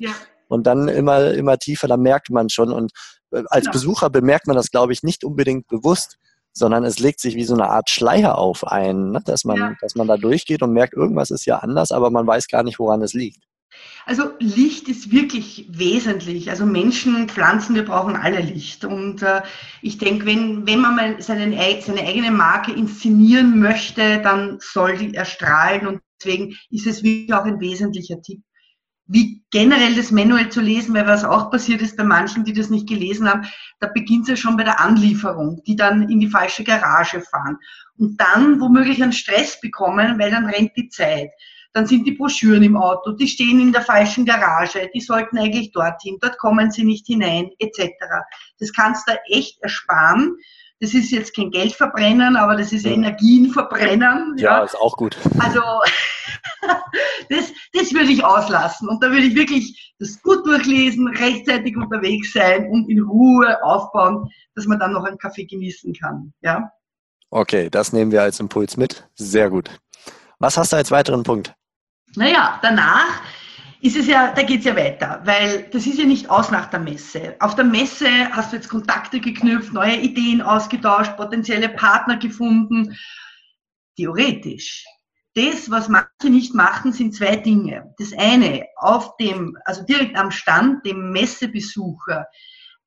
Und 0.49 0.67
dann 0.67 0.87
immer, 0.89 1.31
immer 1.31 1.57
tiefer, 1.57 1.87
da 1.87 1.95
merkt 1.95 2.29
man 2.29 2.49
schon. 2.49 2.71
Und 2.71 2.91
äh, 3.31 3.43
als 3.49 3.65
genau. 3.65 3.73
Besucher 3.73 4.09
bemerkt 4.09 4.47
man 4.47 4.55
das, 4.55 4.71
glaube 4.71 4.91
ich, 4.91 5.03
nicht 5.03 5.23
unbedingt 5.23 5.67
bewusst, 5.67 6.17
sondern 6.53 6.83
es 6.83 6.99
legt 6.99 7.19
sich 7.19 7.35
wie 7.35 7.45
so 7.45 7.53
eine 7.53 7.69
Art 7.69 7.89
Schleier 7.89 8.37
auf 8.37 8.67
ein, 8.67 9.11
ne? 9.11 9.21
dass, 9.25 9.45
man, 9.45 9.57
ja. 9.57 9.75
dass 9.81 9.95
man 9.95 10.07
da 10.07 10.17
durchgeht 10.17 10.61
und 10.61 10.73
merkt, 10.73 10.93
irgendwas 10.93 11.31
ist 11.31 11.45
ja 11.45 11.59
anders, 11.59 11.91
aber 11.91 12.09
man 12.09 12.27
weiß 12.27 12.47
gar 12.47 12.63
nicht, 12.63 12.79
woran 12.79 13.01
es 13.01 13.13
liegt. 13.13 13.43
Also 14.05 14.31
Licht 14.39 14.87
ist 14.89 15.11
wirklich 15.11 15.67
wesentlich. 15.69 16.49
Also 16.49 16.65
Menschen, 16.65 17.29
Pflanzen, 17.29 17.75
wir 17.75 17.85
brauchen 17.85 18.15
alle 18.15 18.41
Licht. 18.41 18.83
Und 18.83 19.21
äh, 19.21 19.41
ich 19.83 19.99
denke, 19.99 20.25
wenn, 20.25 20.65
wenn 20.65 20.81
man 20.81 20.95
mal 20.95 21.21
seine, 21.21 21.51
seine 21.81 22.01
eigene 22.01 22.31
Marke 22.31 22.73
inszenieren 22.73 23.59
möchte, 23.59 24.19
dann 24.21 24.57
soll 24.59 24.97
die 24.97 25.13
erstrahlen. 25.13 25.85
Und 25.85 26.01
deswegen 26.19 26.55
ist 26.71 26.87
es 26.87 27.03
wirklich 27.03 27.33
auch 27.33 27.45
ein 27.45 27.59
wesentlicher 27.59 28.19
Tipp 28.21 28.41
wie 29.09 29.43
generell 29.49 29.95
das 29.95 30.11
Manual 30.11 30.49
zu 30.49 30.61
lesen, 30.61 30.93
weil 30.93 31.07
was 31.07 31.25
auch 31.25 31.49
passiert 31.49 31.81
ist 31.81 31.97
bei 31.97 32.03
manchen, 32.03 32.43
die 32.43 32.53
das 32.53 32.69
nicht 32.69 32.87
gelesen 32.87 33.27
haben, 33.27 33.47
da 33.79 33.87
beginnt 33.87 34.23
es 34.23 34.29
ja 34.29 34.35
schon 34.35 34.55
bei 34.55 34.63
der 34.63 34.79
Anlieferung, 34.79 35.63
die 35.65 35.75
dann 35.75 36.09
in 36.09 36.19
die 36.19 36.29
falsche 36.29 36.63
Garage 36.63 37.19
fahren 37.21 37.57
und 37.97 38.21
dann 38.21 38.61
womöglich 38.61 39.01
einen 39.01 39.11
Stress 39.11 39.59
bekommen, 39.59 40.19
weil 40.19 40.29
dann 40.29 40.45
rennt 40.45 40.77
die 40.77 40.89
Zeit. 40.89 41.31
Dann 41.73 41.87
sind 41.87 42.05
die 42.05 42.11
Broschüren 42.11 42.61
im 42.61 42.77
Auto, 42.77 43.11
die 43.11 43.27
stehen 43.27 43.59
in 43.59 43.71
der 43.71 43.81
falschen 43.81 44.25
Garage, 44.25 44.89
die 44.93 45.01
sollten 45.01 45.39
eigentlich 45.39 45.71
dorthin, 45.71 46.17
dort 46.21 46.37
kommen 46.37 46.71
sie 46.71 46.83
nicht 46.83 47.07
hinein, 47.07 47.49
etc. 47.57 47.91
Das 48.59 48.71
kannst 48.71 49.07
du 49.09 49.13
echt 49.27 49.61
ersparen. 49.61 50.35
Das 50.81 50.93
ist 50.93 51.11
jetzt 51.11 51.35
kein 51.35 51.51
Geld 51.51 51.73
verbrennen, 51.73 52.37
aber 52.37 52.55
das 52.55 52.71
ist 52.71 52.85
Energien 52.85 53.51
verbrennen. 53.51 54.35
Ja, 54.37 54.59
ja, 54.59 54.63
ist 54.63 54.79
auch 54.79 54.95
gut. 54.95 55.17
Also 55.39 55.61
das, 57.29 57.51
das 57.73 57.93
würde 57.93 58.11
ich 58.11 58.23
auslassen. 58.23 58.89
Und 58.89 59.03
da 59.03 59.11
würde 59.11 59.25
ich 59.25 59.35
wirklich 59.35 59.93
das 59.99 60.21
gut 60.21 60.45
durchlesen, 60.45 61.07
rechtzeitig 61.07 61.75
unterwegs 61.77 62.33
sein 62.33 62.67
und 62.69 62.89
in 62.89 63.01
Ruhe 63.01 63.63
aufbauen, 63.63 64.29
dass 64.55 64.65
man 64.65 64.79
dann 64.79 64.93
noch 64.93 65.03
einen 65.03 65.17
Kaffee 65.17 65.45
genießen 65.45 65.93
kann. 65.93 66.33
Ja? 66.41 66.71
Okay, 67.29 67.69
das 67.69 67.93
nehmen 67.93 68.11
wir 68.11 68.23
als 68.23 68.39
Impuls 68.39 68.77
mit. 68.77 69.07
Sehr 69.15 69.49
gut. 69.49 69.69
Was 70.39 70.57
hast 70.57 70.73
du 70.73 70.77
als 70.77 70.89
weiteren 70.89 71.23
Punkt? 71.23 71.53
Naja, 72.15 72.59
danach 72.61 73.21
ist 73.81 73.95
es 73.95 74.07
ja, 74.07 74.33
da 74.33 74.41
geht 74.41 74.59
es 74.59 74.65
ja 74.65 74.75
weiter, 74.75 75.21
weil 75.23 75.69
das 75.71 75.85
ist 75.85 75.99
ja 75.99 76.05
nicht 76.05 76.29
aus 76.29 76.51
nach 76.51 76.69
der 76.69 76.79
Messe. 76.79 77.35
Auf 77.39 77.55
der 77.55 77.65
Messe 77.65 78.09
hast 78.31 78.51
du 78.51 78.57
jetzt 78.57 78.67
Kontakte 78.67 79.19
geknüpft, 79.19 79.71
neue 79.71 79.95
Ideen 79.95 80.41
ausgetauscht, 80.41 81.15
potenzielle 81.15 81.69
Partner 81.69 82.17
gefunden. 82.17 82.97
Theoretisch. 83.95 84.85
Das, 85.39 85.71
was 85.71 85.87
manche 85.87 86.29
nicht 86.29 86.53
machen, 86.53 86.91
sind 86.91 87.15
zwei 87.15 87.37
Dinge. 87.37 87.93
Das 87.97 88.11
eine, 88.11 88.65
auf 88.75 89.15
dem, 89.15 89.57
also 89.63 89.83
direkt 89.83 90.17
am 90.17 90.31
Stand, 90.31 90.85
dem 90.85 91.13
Messebesucher, 91.13 92.25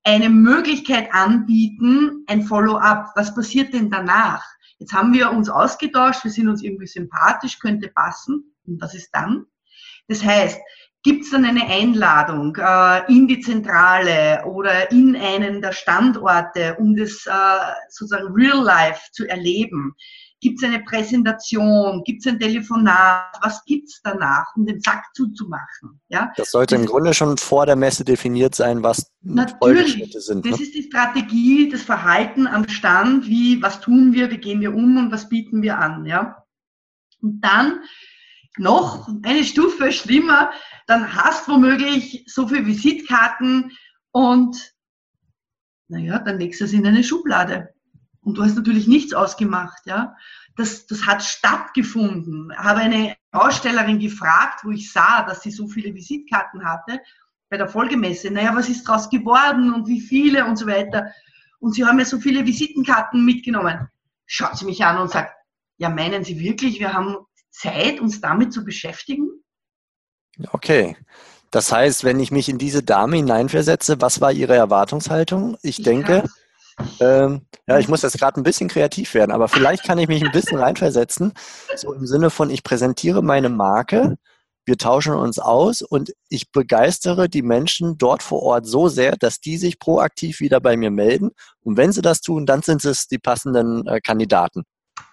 eine 0.05 0.29
Möglichkeit 0.29 1.15
anbieten, 1.15 2.25
ein 2.27 2.43
Follow-up. 2.43 3.07
Was 3.15 3.35
passiert 3.35 3.73
denn 3.73 3.91
danach? 3.91 4.45
Jetzt 4.79 4.93
haben 4.93 5.15
wir 5.15 5.31
uns 5.31 5.49
ausgetauscht, 5.49 6.25
wir 6.25 6.31
sind 6.31 6.49
uns 6.49 6.62
irgendwie 6.62 6.87
sympathisch, 6.87 7.59
könnte 7.59 7.88
passen. 7.88 8.55
Und 8.67 8.83
was 8.83 8.95
ist 8.95 9.09
dann? 9.12 9.47
Das 10.09 10.23
heißt, 10.23 10.61
gibt 11.03 11.25
es 11.25 11.31
dann 11.31 11.47
eine 11.47 11.67
Einladung 11.67 12.55
äh, 12.57 13.11
in 13.11 13.29
die 13.29 13.41
Zentrale 13.41 14.45
oder 14.45 14.91
in 14.93 15.17
einen 15.17 15.62
der 15.62 15.73
Standorte, 15.73 16.77
um 16.79 16.95
das 16.97 17.25
äh, 17.25 17.33
sozusagen 17.88 18.35
real 18.35 18.62
life 18.62 19.01
zu 19.12 19.27
erleben? 19.27 19.95
Gibt 20.42 20.61
es 20.61 20.68
eine 20.68 20.81
Präsentation? 20.81 22.02
Gibt 22.05 22.26
es 22.26 22.33
ein 22.33 22.40
Telefonat? 22.40 23.38
Was 23.42 23.64
gibt 23.64 23.88
es 23.88 24.00
danach, 24.02 24.44
um 24.57 24.66
den 24.66 24.81
Sack 24.81 25.05
zuzumachen? 25.14 26.00
Ja? 26.09 26.33
Das 26.37 26.50
sollte 26.50 26.74
das 26.74 26.83
im 26.83 26.90
Grunde 26.90 27.14
schon 27.14 27.38
vor 27.38 27.64
der 27.64 27.76
Messe 27.76 28.05
definiert 28.05 28.57
sein, 28.57 28.83
was 28.83 29.12
Natürlich. 29.20 30.12
sind. 30.12 30.44
Das 30.44 30.59
ne? 30.59 30.62
ist 30.64 30.74
die 30.74 30.83
Strategie, 30.83 31.68
das 31.68 31.83
Verhalten 31.83 32.48
am 32.48 32.68
Stand, 32.68 33.28
wie, 33.28 33.62
was 33.62 33.81
tun 33.81 34.12
wir, 34.12 34.33
wie 34.33 34.38
gehen 34.38 34.61
wir 34.61 34.74
um 34.74 34.96
und 34.96 35.12
was 35.12 35.28
bieten 35.28 35.62
wir 35.62 35.78
an. 35.78 36.07
Ja? 36.07 36.44
Und 37.20 37.40
dann 37.40 37.78
noch 38.59 39.09
eine 39.22 39.44
Stufe 39.44 39.92
schlimmer, 39.92 40.50
dann 40.88 41.14
hast 41.14 41.46
womöglich 41.46 42.24
so 42.26 42.48
viele 42.48 42.66
Visitkarten 42.66 43.70
und 44.11 44.74
naja, 45.87 46.18
dann 46.18 46.40
legst 46.40 46.61
du 46.61 46.64
es 46.64 46.72
in 46.72 46.85
eine 46.85 47.05
Schublade. 47.05 47.72
Und 48.23 48.39
du 48.39 48.45
hast 48.45 48.55
natürlich 48.55 48.87
nichts 48.87 49.15
ausgemacht, 49.15 49.83
ja. 49.85 50.17
Das, 50.57 50.87
das 50.87 51.07
hat 51.07 51.23
stattgefunden. 51.23 52.51
Ich 52.53 52.59
habe 52.59 52.81
eine 52.81 53.17
Ausstellerin 53.33 53.99
gefragt, 53.99 54.65
wo 54.65 54.71
ich 54.71 54.93
sah, 54.93 55.23
dass 55.23 55.43
sie 55.43 55.51
so 55.51 55.67
viele 55.67 55.95
Visitkarten 55.95 56.65
hatte 56.65 57.01
bei 57.49 57.57
der 57.57 57.69
Folgemesse. 57.69 58.31
Naja, 58.31 58.55
was 58.55 58.69
ist 58.69 58.87
daraus 58.87 59.09
geworden 59.09 59.73
und 59.73 59.89
wie 59.89 60.01
viele 60.01 60.45
und 60.45 60.57
so 60.57 60.67
weiter. 60.67 61.11
Und 61.59 61.75
sie 61.75 61.85
haben 61.85 61.99
ja 61.99 62.05
so 62.05 62.19
viele 62.19 62.45
Visitenkarten 62.45 63.25
mitgenommen. 63.25 63.89
Schaut 64.27 64.59
sie 64.59 64.67
mich 64.67 64.85
an 64.85 64.99
und 64.99 65.11
sagt, 65.11 65.35
ja, 65.79 65.89
meinen 65.89 66.25
Sie 66.25 66.39
wirklich, 66.39 66.79
wir 66.79 66.93
haben 66.93 67.17
Zeit, 67.51 68.01
uns 68.01 68.21
damit 68.21 68.53
zu 68.53 68.65
beschäftigen? 68.65 69.29
Okay. 70.51 70.97
Das 71.51 71.71
heißt, 71.71 72.05
wenn 72.05 72.21
ich 72.21 72.31
mich 72.31 72.49
in 72.49 72.57
diese 72.57 72.83
Dame 72.83 73.17
hineinversetze, 73.17 74.01
was 74.01 74.21
war 74.21 74.33
Ihre 74.33 74.55
Erwartungshaltung? 74.55 75.59
Ich 75.63 75.79
ja. 75.79 75.85
denke, 75.85 76.25
ähm, 77.01 77.43
ja, 77.67 77.79
ich 77.79 77.89
muss 77.89 78.03
jetzt 78.03 78.19
gerade 78.19 78.41
ein 78.41 78.45
bisschen 78.45 78.69
kreativ 78.69 79.15
werden, 79.15 79.33
aber 79.33 79.49
vielleicht 79.49 79.85
kann 79.85 79.99
ich 79.99 80.09
mich 80.09 80.25
ein 80.25 80.33
bisschen 80.33 80.59
reinversetzen. 80.59 81.33
So 81.77 81.93
im 81.93 82.07
Sinne 82.07 82.31
von, 82.31 82.51
ich 82.51 82.63
präsentiere 82.63 83.23
meine 83.23 83.49
Marke, 83.49 84.17
wir 84.65 84.79
tauschen 84.79 85.15
uns 85.15 85.39
aus 85.39 85.83
und 85.83 86.13
ich 86.29 86.53
begeistere 86.53 87.29
die 87.29 87.43
Menschen 87.43 87.99
dort 87.99 88.23
vor 88.23 88.43
Ort 88.43 88.67
so 88.67 88.89
sehr, 88.89 89.17
dass 89.17 89.41
die 89.41 89.57
sich 89.57 89.79
proaktiv 89.79 90.41
wieder 90.41 90.61
bei 90.61 90.77
mir 90.77 90.91
melden. 90.91 91.31
Und 91.63 91.77
wenn 91.77 91.93
sie 91.93 92.03
das 92.03 92.21
tun, 92.21 92.47
dann 92.47 92.63
sind 92.63 92.85
es 92.85 93.09
die 93.09 93.19
passenden 93.19 93.87
äh, 93.89 94.01
Kandidaten. 94.01 94.63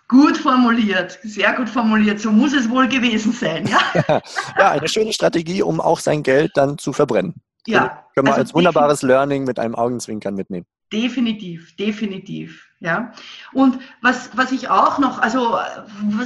Gut 0.08 0.38
formuliert, 0.38 1.20
sehr 1.24 1.54
gut 1.54 1.70
formuliert. 1.70 2.20
So 2.20 2.32
muss 2.32 2.54
es 2.54 2.70
wohl 2.70 2.88
gewesen 2.88 3.32
sein. 3.32 3.68
Ja, 3.68 4.22
ja 4.58 4.72
eine 4.72 4.88
schöne 4.88 5.14
Strategie, 5.14 5.62
um 5.62 5.82
auch 5.82 6.00
sein 6.00 6.24
Geld 6.24 6.52
dann 6.56 6.78
zu 6.78 6.94
verbrennen. 6.94 7.36
Ja. 7.66 8.06
Können 8.16 8.28
wir 8.28 8.34
also 8.34 8.42
als 8.42 8.54
wunderbares 8.54 9.02
Learning 9.02 9.44
mit 9.44 9.60
einem 9.60 9.76
Augenzwinkern 9.76 10.34
mitnehmen. 10.34 10.66
Definitiv, 10.92 11.76
definitiv. 11.76 12.66
Ja. 12.80 13.14
Und 13.52 13.78
was, 14.02 14.36
was 14.36 14.52
ich 14.52 14.70
auch 14.70 14.98
noch, 15.00 15.20
also 15.20 15.58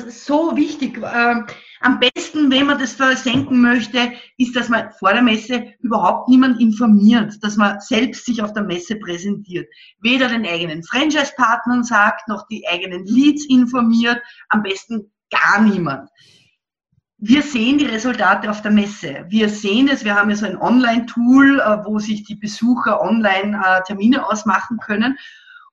so 0.08 0.56
wichtig, 0.56 0.98
äh, 1.02 1.36
am 1.82 2.00
besten, 2.00 2.50
wenn 2.52 2.68
man 2.68 2.80
das 2.80 2.94
versenken 2.94 3.60
möchte, 3.60 4.14
ist, 4.38 4.56
dass 4.56 4.70
man 4.70 4.92
vor 5.00 5.12
der 5.12 5.24
Messe 5.24 5.74
überhaupt 5.80 6.30
niemand 6.30 6.62
informiert, 6.62 7.44
dass 7.44 7.58
man 7.58 7.82
selbst 7.82 8.26
sich 8.26 8.42
auf 8.42 8.54
der 8.54 8.64
Messe 8.64 8.96
präsentiert. 8.96 9.68
Weder 10.00 10.30
den 10.30 10.46
eigenen 10.46 10.84
Franchise-Partnern 10.84 11.84
sagt, 11.84 12.30
noch 12.30 12.48
die 12.48 12.66
eigenen 12.68 13.06
Leads 13.06 13.46
informiert, 13.48 14.22
am 14.50 14.62
besten 14.62 15.12
gar 15.30 15.62
niemand 15.62 16.10
wir 17.26 17.42
sehen 17.42 17.78
die 17.78 17.86
Resultate 17.86 18.52
auf 18.52 18.62
der 18.62 18.72
Messe. 18.72 19.26
Wir 19.30 19.48
sehen 19.48 19.88
es, 19.88 20.04
wir 20.04 20.14
haben 20.14 20.30
ja 20.30 20.36
so 20.36 20.46
ein 20.46 20.58
Online-Tool, 20.58 21.62
äh, 21.62 21.86
wo 21.86 21.98
sich 21.98 22.26
die 22.26 22.36
Besucher 22.36 23.02
online 23.02 23.62
äh, 23.66 23.82
Termine 23.84 24.28
ausmachen 24.28 24.78
können. 24.78 25.18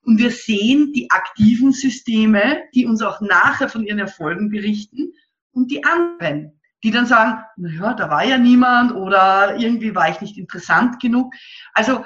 Und 0.02 0.18
wir 0.18 0.30
sehen 0.30 0.92
die 0.92 1.10
aktiven 1.10 1.72
Systeme, 1.72 2.62
die 2.72 2.86
uns 2.86 3.02
auch 3.02 3.20
nachher 3.20 3.68
von 3.68 3.84
ihren 3.84 3.98
Erfolgen 3.98 4.48
berichten 4.48 5.12
und 5.50 5.72
die 5.72 5.82
anderen, 5.82 6.52
die 6.84 6.92
dann 6.92 7.06
sagen, 7.06 7.42
naja, 7.56 7.94
da 7.94 8.08
war 8.08 8.24
ja 8.24 8.38
niemand 8.38 8.92
oder 8.92 9.56
irgendwie 9.56 9.92
war 9.92 10.08
ich 10.08 10.20
nicht 10.20 10.38
interessant 10.38 11.00
genug. 11.00 11.34
Also 11.74 12.04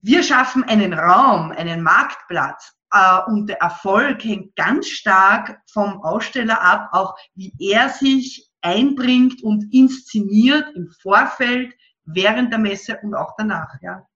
wir 0.00 0.22
schaffen 0.22 0.64
einen 0.64 0.94
Raum, 0.94 1.52
einen 1.52 1.82
Marktplatz, 1.82 2.72
äh, 2.90 3.20
und 3.26 3.48
der 3.48 3.60
Erfolg 3.60 4.24
hängt 4.24 4.56
ganz 4.56 4.88
stark 4.88 5.60
vom 5.70 6.02
Aussteller 6.02 6.62
ab, 6.62 6.88
auch 6.92 7.14
wie 7.34 7.52
er 7.58 7.90
sich 7.90 8.51
einbringt 8.62 9.42
und 9.42 9.72
inszeniert 9.72 10.64
im 10.74 10.88
Vorfeld, 11.02 11.74
während 12.04 12.52
der 12.52 12.58
Messe 12.58 12.98
und 13.02 13.14
auch 13.14 13.34
danach. 13.36 13.74
Ja, 13.80 14.06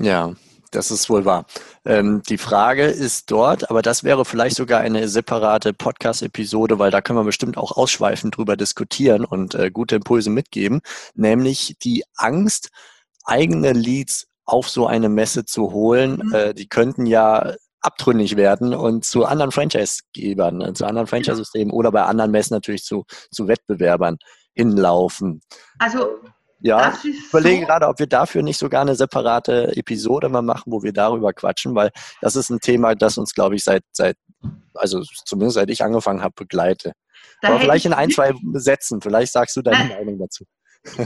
ja 0.00 0.34
das 0.70 0.90
ist 0.90 1.10
wohl 1.10 1.24
wahr. 1.24 1.44
Ähm, 1.84 2.22
die 2.28 2.38
Frage 2.38 2.84
ist 2.84 3.30
dort, 3.30 3.70
aber 3.70 3.82
das 3.82 4.04
wäre 4.04 4.24
vielleicht 4.24 4.56
sogar 4.56 4.80
eine 4.80 5.06
separate 5.06 5.72
Podcast-Episode, 5.74 6.78
weil 6.78 6.90
da 6.90 7.00
können 7.00 7.18
wir 7.18 7.24
bestimmt 7.24 7.56
auch 7.56 7.72
ausschweifend 7.72 8.36
drüber 8.36 8.56
diskutieren 8.56 9.24
und 9.24 9.54
äh, 9.54 9.70
gute 9.70 9.96
Impulse 9.96 10.30
mitgeben, 10.30 10.80
nämlich 11.14 11.76
die 11.82 12.04
Angst, 12.16 12.70
eigene 13.24 13.72
Leads 13.72 14.28
auf 14.44 14.68
so 14.68 14.86
eine 14.86 15.08
Messe 15.08 15.44
zu 15.44 15.72
holen. 15.72 16.22
Mhm. 16.24 16.34
Äh, 16.34 16.54
die 16.54 16.68
könnten 16.68 17.06
ja 17.06 17.54
abtrünnig 17.82 18.36
werden 18.36 18.74
und 18.74 19.04
zu 19.04 19.24
anderen 19.24 19.50
Franchise-Gebern, 19.52 20.60
äh, 20.60 20.72
zu 20.72 20.86
anderen 20.86 21.06
Franchise-Systemen 21.06 21.72
oder 21.72 21.90
bei 21.90 22.02
anderen 22.02 22.30
Messen 22.30 22.54
natürlich 22.54 22.84
zu, 22.84 23.04
zu 23.30 23.48
Wettbewerbern 23.48 24.18
hinlaufen. 24.54 25.42
Also 25.78 26.20
ja, 26.60 26.96
ich 27.02 27.28
überlege 27.28 27.62
so 27.62 27.66
gerade, 27.66 27.88
ob 27.88 27.98
wir 27.98 28.06
dafür 28.06 28.42
nicht 28.42 28.58
sogar 28.58 28.82
eine 28.82 28.94
separate 28.94 29.76
Episode 29.76 30.28
mal 30.28 30.42
machen, 30.42 30.72
wo 30.72 30.82
wir 30.84 30.92
darüber 30.92 31.32
quatschen, 31.32 31.74
weil 31.74 31.90
das 32.20 32.36
ist 32.36 32.50
ein 32.50 32.60
Thema, 32.60 32.94
das 32.94 33.18
uns, 33.18 33.34
glaube 33.34 33.56
ich, 33.56 33.64
seit, 33.64 33.82
seit, 33.90 34.16
also 34.74 35.02
zumindest 35.24 35.56
seit 35.56 35.70
ich 35.70 35.82
angefangen 35.82 36.22
habe, 36.22 36.34
begleite. 36.36 36.92
Da 37.40 37.48
Aber 37.48 37.60
vielleicht 37.60 37.84
in 37.84 37.92
ein, 37.92 38.10
zwei 38.10 38.32
Sätzen, 38.52 39.00
vielleicht 39.00 39.32
sagst 39.32 39.56
du 39.56 39.62
deine 39.62 39.92
Meinung 39.92 40.18
dazu. 40.20 40.44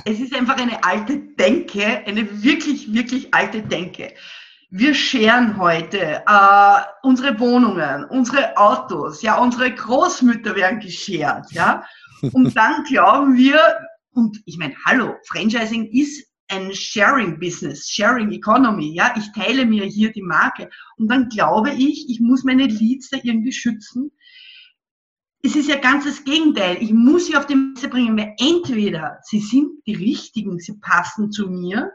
Es 0.04 0.20
ist 0.20 0.34
einfach 0.34 0.56
eine 0.56 0.82
alte 0.84 1.18
Denke, 1.38 1.84
eine 2.06 2.42
wirklich, 2.42 2.92
wirklich 2.92 3.32
alte 3.32 3.62
Denke 3.62 4.12
wir 4.70 4.94
scheren 4.94 5.58
heute 5.58 6.22
äh, 6.26 6.80
unsere 7.02 7.38
Wohnungen, 7.38 8.04
unsere 8.04 8.56
Autos, 8.56 9.22
ja, 9.22 9.38
unsere 9.38 9.72
Großmütter 9.72 10.56
werden 10.56 10.80
geschert, 10.80 11.52
ja. 11.52 11.84
Und 12.32 12.56
dann 12.56 12.82
glauben 12.84 13.36
wir, 13.36 13.60
und 14.12 14.40
ich 14.46 14.56
meine, 14.56 14.74
hallo, 14.86 15.14
Franchising 15.26 15.90
ist 15.92 16.26
ein 16.48 16.74
Sharing-Business, 16.74 17.88
Sharing 17.88 18.32
Economy, 18.32 18.94
ja. 18.94 19.14
Ich 19.16 19.30
teile 19.32 19.66
mir 19.66 19.84
hier 19.84 20.10
die 20.12 20.22
Marke. 20.22 20.70
Und 20.96 21.08
dann 21.08 21.28
glaube 21.28 21.72
ich, 21.72 22.08
ich 22.08 22.20
muss 22.20 22.42
meine 22.42 22.66
Leads 22.66 23.10
da 23.10 23.18
irgendwie 23.22 23.52
schützen. 23.52 24.10
Es 25.42 25.54
ist 25.54 25.68
ja 25.68 25.76
ganz 25.76 26.04
das 26.04 26.24
Gegenteil. 26.24 26.78
Ich 26.80 26.92
muss 26.92 27.26
sie 27.26 27.36
auf 27.36 27.46
die 27.46 27.54
Messe 27.54 27.88
bringen, 27.88 28.16
weil 28.16 28.34
entweder 28.38 29.18
sie 29.22 29.38
sind 29.38 29.86
die 29.86 29.94
richtigen, 29.94 30.58
sie 30.58 30.78
passen 30.78 31.30
zu 31.30 31.48
mir, 31.48 31.92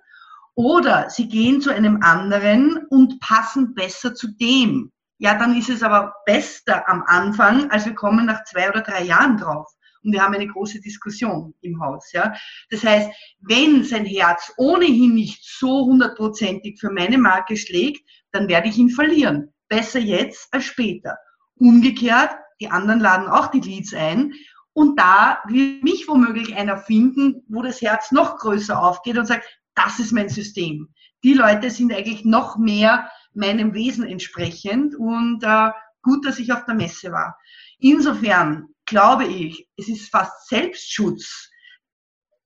oder 0.61 1.09
sie 1.09 1.27
gehen 1.27 1.59
zu 1.59 1.71
einem 1.71 2.03
anderen 2.03 2.85
und 2.89 3.19
passen 3.19 3.73
besser 3.73 4.13
zu 4.13 4.27
dem. 4.27 4.91
Ja, 5.17 5.35
dann 5.35 5.57
ist 5.57 5.69
es 5.69 5.81
aber 5.81 6.13
besser 6.27 6.87
am 6.87 7.03
Anfang, 7.07 7.71
als 7.71 7.85
wir 7.85 7.95
kommen 7.95 8.27
nach 8.27 8.43
zwei 8.43 8.69
oder 8.69 8.81
drei 8.81 9.03
Jahren 9.03 9.37
drauf. 9.37 9.67
Und 10.03 10.13
wir 10.13 10.21
haben 10.21 10.35
eine 10.35 10.47
große 10.47 10.79
Diskussion 10.79 11.55
im 11.61 11.81
Haus. 11.81 12.11
Ja. 12.11 12.33
Das 12.69 12.83
heißt, 12.83 13.09
wenn 13.39 13.83
sein 13.83 14.05
Herz 14.05 14.53
ohnehin 14.57 15.15
nicht 15.15 15.43
so 15.43 15.85
hundertprozentig 15.85 16.79
für 16.79 16.91
meine 16.91 17.17
Marke 17.17 17.57
schlägt, 17.57 18.07
dann 18.31 18.47
werde 18.47 18.69
ich 18.69 18.77
ihn 18.77 18.89
verlieren. 18.91 19.51
Besser 19.67 19.99
jetzt 19.99 20.47
als 20.53 20.65
später. 20.65 21.17
Umgekehrt, 21.55 22.35
die 22.59 22.69
anderen 22.69 22.99
laden 22.99 23.27
auch 23.27 23.47
die 23.47 23.61
Leads 23.61 23.95
ein. 23.95 24.33
Und 24.73 24.99
da 24.99 25.39
will 25.47 25.79
mich 25.81 26.07
womöglich 26.07 26.55
einer 26.55 26.77
finden, 26.77 27.43
wo 27.47 27.63
das 27.63 27.81
Herz 27.81 28.11
noch 28.11 28.37
größer 28.37 28.81
aufgeht 28.81 29.17
und 29.17 29.25
sagt, 29.25 29.45
das 29.75 29.99
ist 29.99 30.11
mein 30.11 30.29
System. 30.29 30.89
Die 31.23 31.33
Leute 31.33 31.69
sind 31.69 31.93
eigentlich 31.93 32.25
noch 32.25 32.57
mehr 32.57 33.09
meinem 33.33 33.73
Wesen 33.73 34.05
entsprechend 34.05 34.95
und 34.95 35.43
äh, 35.43 35.71
gut, 36.01 36.25
dass 36.25 36.39
ich 36.39 36.51
auf 36.51 36.65
der 36.65 36.75
Messe 36.75 37.11
war. 37.11 37.37
Insofern 37.79 38.67
glaube 38.85 39.25
ich, 39.25 39.67
es 39.77 39.87
ist 39.87 40.09
fast 40.09 40.49
Selbstschutz. 40.49 41.49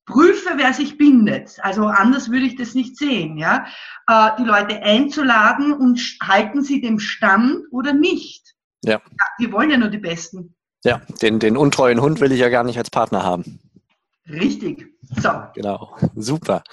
Prüfe, 0.06 0.52
wer 0.58 0.72
sich 0.72 0.98
bindet. 0.98 1.58
Also 1.62 1.88
anders 1.88 2.30
würde 2.30 2.46
ich 2.46 2.56
das 2.56 2.76
nicht 2.76 2.96
sehen. 2.98 3.38
Ja? 3.38 3.66
Äh, 4.08 4.32
die 4.38 4.44
Leute 4.44 4.84
einzuladen 4.84 5.74
und 5.74 6.00
halten 6.22 6.62
sie 6.62 6.80
dem 6.80 7.00
Stand 7.00 7.64
oder 7.72 7.94
nicht. 7.94 8.54
Ja. 8.84 9.02
ja. 9.04 9.26
Wir 9.40 9.52
wollen 9.52 9.72
ja 9.72 9.78
nur 9.78 9.90
die 9.90 9.98
Besten. 9.98 10.56
Ja, 10.84 11.02
den, 11.24 11.40
den 11.40 11.58
untreuen 11.58 12.00
Hund 12.02 12.22
will 12.22 12.32
ich 12.32 12.40
ja 12.40 12.50
gar 12.50 12.64
nicht 12.64 12.78
als 12.78 12.92
Partner 12.92 13.24
haben. 13.24 13.60
Richtig. 14.28 14.88
So. 15.22 15.30
Genau. 15.54 15.96
Super. 16.16 16.64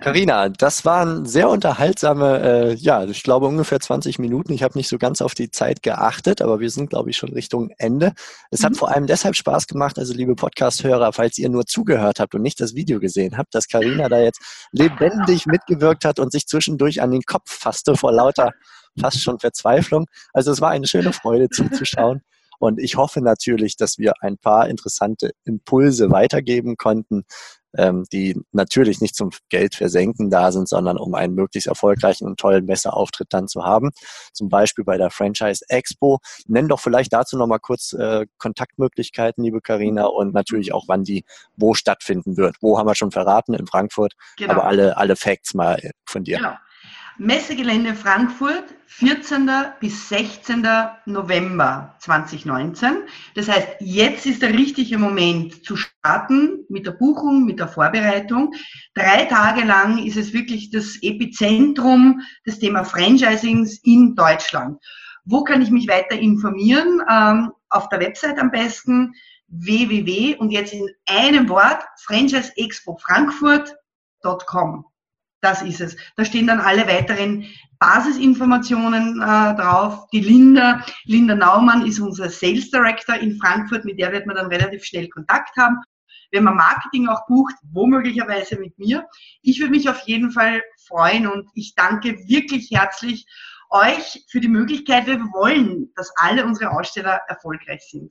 Karina, 0.00 0.48
das 0.48 0.84
waren 0.84 1.26
sehr 1.26 1.48
unterhaltsame, 1.48 2.40
äh, 2.40 2.74
ja, 2.74 3.04
ich 3.04 3.24
glaube 3.24 3.46
ungefähr 3.46 3.80
20 3.80 4.20
Minuten. 4.20 4.52
Ich 4.52 4.62
habe 4.62 4.78
nicht 4.78 4.88
so 4.88 4.96
ganz 4.96 5.20
auf 5.20 5.34
die 5.34 5.50
Zeit 5.50 5.82
geachtet, 5.82 6.40
aber 6.40 6.60
wir 6.60 6.70
sind, 6.70 6.90
glaube 6.90 7.10
ich, 7.10 7.16
schon 7.16 7.32
Richtung 7.32 7.70
Ende. 7.78 8.12
Es 8.50 8.60
mhm. 8.60 8.66
hat 8.66 8.76
vor 8.76 8.90
allem 8.90 9.08
deshalb 9.08 9.34
Spaß 9.34 9.66
gemacht, 9.66 9.98
also 9.98 10.14
liebe 10.14 10.36
Podcast-Hörer, 10.36 11.12
falls 11.12 11.36
ihr 11.38 11.48
nur 11.48 11.66
zugehört 11.66 12.20
habt 12.20 12.34
und 12.36 12.42
nicht 12.42 12.60
das 12.60 12.76
Video 12.76 13.00
gesehen 13.00 13.36
habt, 13.36 13.54
dass 13.56 13.66
Karina 13.66 14.08
da 14.08 14.20
jetzt 14.20 14.40
lebendig 14.70 15.46
mitgewirkt 15.46 16.04
hat 16.04 16.20
und 16.20 16.30
sich 16.30 16.46
zwischendurch 16.46 17.02
an 17.02 17.10
den 17.10 17.22
Kopf 17.22 17.50
fasste 17.50 17.96
vor 17.96 18.12
lauter 18.12 18.52
fast 19.00 19.20
schon 19.20 19.38
Verzweiflung. 19.38 20.06
Also 20.32 20.52
es 20.52 20.60
war 20.60 20.70
eine 20.70 20.86
schöne 20.86 21.12
Freude 21.12 21.48
zuzuschauen. 21.48 22.22
Und 22.58 22.80
ich 22.80 22.96
hoffe 22.96 23.20
natürlich, 23.20 23.76
dass 23.76 23.98
wir 23.98 24.14
ein 24.20 24.38
paar 24.38 24.68
interessante 24.68 25.32
Impulse 25.44 26.10
weitergeben 26.10 26.76
konnten, 26.76 27.24
ähm, 27.76 28.04
die 28.12 28.40
natürlich 28.52 29.00
nicht 29.00 29.16
zum 29.16 29.30
Geld 29.48 29.74
versenken 29.74 30.30
da 30.30 30.52
sind, 30.52 30.68
sondern 30.68 30.96
um 30.96 31.14
einen 31.14 31.34
möglichst 31.34 31.66
erfolgreichen 31.66 32.26
und 32.26 32.38
tollen 32.38 32.66
Messeauftritt 32.66 33.28
dann 33.30 33.48
zu 33.48 33.64
haben. 33.64 33.90
Zum 34.32 34.48
Beispiel 34.48 34.84
bei 34.84 34.96
der 34.96 35.10
Franchise 35.10 35.64
Expo. 35.68 36.20
Nenn 36.46 36.68
doch 36.68 36.80
vielleicht 36.80 37.12
dazu 37.12 37.36
nochmal 37.36 37.60
kurz 37.60 37.92
äh, 37.92 38.26
Kontaktmöglichkeiten, 38.38 39.42
liebe 39.42 39.60
Karina, 39.60 40.06
und 40.06 40.34
natürlich 40.34 40.72
auch, 40.72 40.84
wann 40.86 41.04
die 41.04 41.24
wo 41.56 41.74
stattfinden 41.74 42.36
wird. 42.36 42.56
Wo 42.60 42.78
haben 42.78 42.86
wir 42.86 42.94
schon 42.94 43.10
verraten? 43.10 43.54
In 43.54 43.66
Frankfurt. 43.66 44.14
Genau. 44.36 44.52
Aber 44.52 44.64
alle, 44.66 44.96
alle 44.96 45.16
Facts 45.16 45.54
mal 45.54 45.80
von 46.06 46.24
dir. 46.24 46.38
Genau. 46.38 46.54
Messegelände 47.18 47.94
Frankfurt, 47.94 48.64
14. 48.86 49.48
bis 49.78 50.08
16. 50.08 50.66
November 51.06 51.94
2019. 52.00 53.04
Das 53.36 53.48
heißt, 53.48 53.76
jetzt 53.80 54.26
ist 54.26 54.42
der 54.42 54.52
richtige 54.52 54.98
Moment 54.98 55.64
zu 55.64 55.76
starten 55.76 56.64
mit 56.68 56.86
der 56.86 56.92
Buchung, 56.92 57.44
mit 57.44 57.60
der 57.60 57.68
Vorbereitung. 57.68 58.52
Drei 58.94 59.26
Tage 59.26 59.64
lang 59.64 60.04
ist 60.04 60.16
es 60.16 60.32
wirklich 60.32 60.70
das 60.70 60.98
Epizentrum 61.02 62.20
des 62.44 62.58
Thema 62.58 62.82
Franchisings 62.84 63.78
in 63.84 64.16
Deutschland. 64.16 64.82
Wo 65.24 65.44
kann 65.44 65.62
ich 65.62 65.70
mich 65.70 65.86
weiter 65.86 66.18
informieren? 66.18 67.00
Ähm, 67.08 67.52
auf 67.70 67.88
der 67.90 68.00
Website 68.00 68.40
am 68.40 68.50
besten 68.50 69.14
www 69.46 70.34
und 70.38 70.50
jetzt 70.50 70.72
in 70.72 70.88
einem 71.06 71.48
Wort 71.48 71.84
franchiseexpofrankfurt.com. 71.98 74.84
Das 75.44 75.60
ist 75.60 75.82
es. 75.82 75.94
Da 76.16 76.24
stehen 76.24 76.46
dann 76.46 76.58
alle 76.58 76.86
weiteren 76.86 77.44
Basisinformationen 77.78 79.20
äh, 79.20 79.54
drauf. 79.54 80.06
Die 80.10 80.20
Linda, 80.20 80.82
Linda 81.04 81.34
Naumann 81.34 81.86
ist 81.86 82.00
unser 82.00 82.30
Sales 82.30 82.70
Director 82.70 83.16
in 83.16 83.36
Frankfurt, 83.36 83.84
mit 83.84 83.98
der 84.00 84.10
wird 84.10 84.24
man 84.24 84.36
dann 84.36 84.46
relativ 84.46 84.82
schnell 84.86 85.06
Kontakt 85.10 85.54
haben. 85.58 85.76
Wenn 86.32 86.44
man 86.44 86.56
Marketing 86.56 87.08
auch 87.08 87.26
bucht, 87.28 87.54
womöglicherweise 87.74 88.56
mit 88.56 88.78
mir. 88.78 89.06
Ich 89.42 89.60
würde 89.60 89.72
mich 89.72 89.86
auf 89.86 90.00
jeden 90.06 90.30
Fall 90.30 90.62
freuen 90.88 91.26
und 91.26 91.46
ich 91.52 91.74
danke 91.74 92.16
wirklich 92.26 92.70
herzlich 92.72 93.26
euch 93.68 94.24
für 94.30 94.40
die 94.40 94.48
Möglichkeit. 94.48 95.06
Wir 95.06 95.18
wollen, 95.18 95.92
dass 95.94 96.10
alle 96.16 96.46
unsere 96.46 96.70
Aussteller 96.70 97.20
erfolgreich 97.28 97.82
sind. 97.90 98.10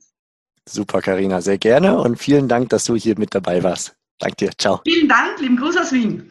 Super, 0.68 1.02
Karina, 1.02 1.40
sehr 1.40 1.58
gerne 1.58 1.98
und 1.98 2.16
vielen 2.16 2.46
Dank, 2.46 2.68
dass 2.68 2.84
du 2.84 2.94
hier 2.94 3.18
mit 3.18 3.34
dabei 3.34 3.64
warst. 3.64 3.96
Danke 4.20 4.36
dir. 4.36 4.52
Ciao. 4.56 4.80
Vielen 4.84 5.08
Dank, 5.08 5.40
lieben 5.40 5.56
Gruß 5.56 5.76
aus 5.78 5.92
Wien. 5.92 6.30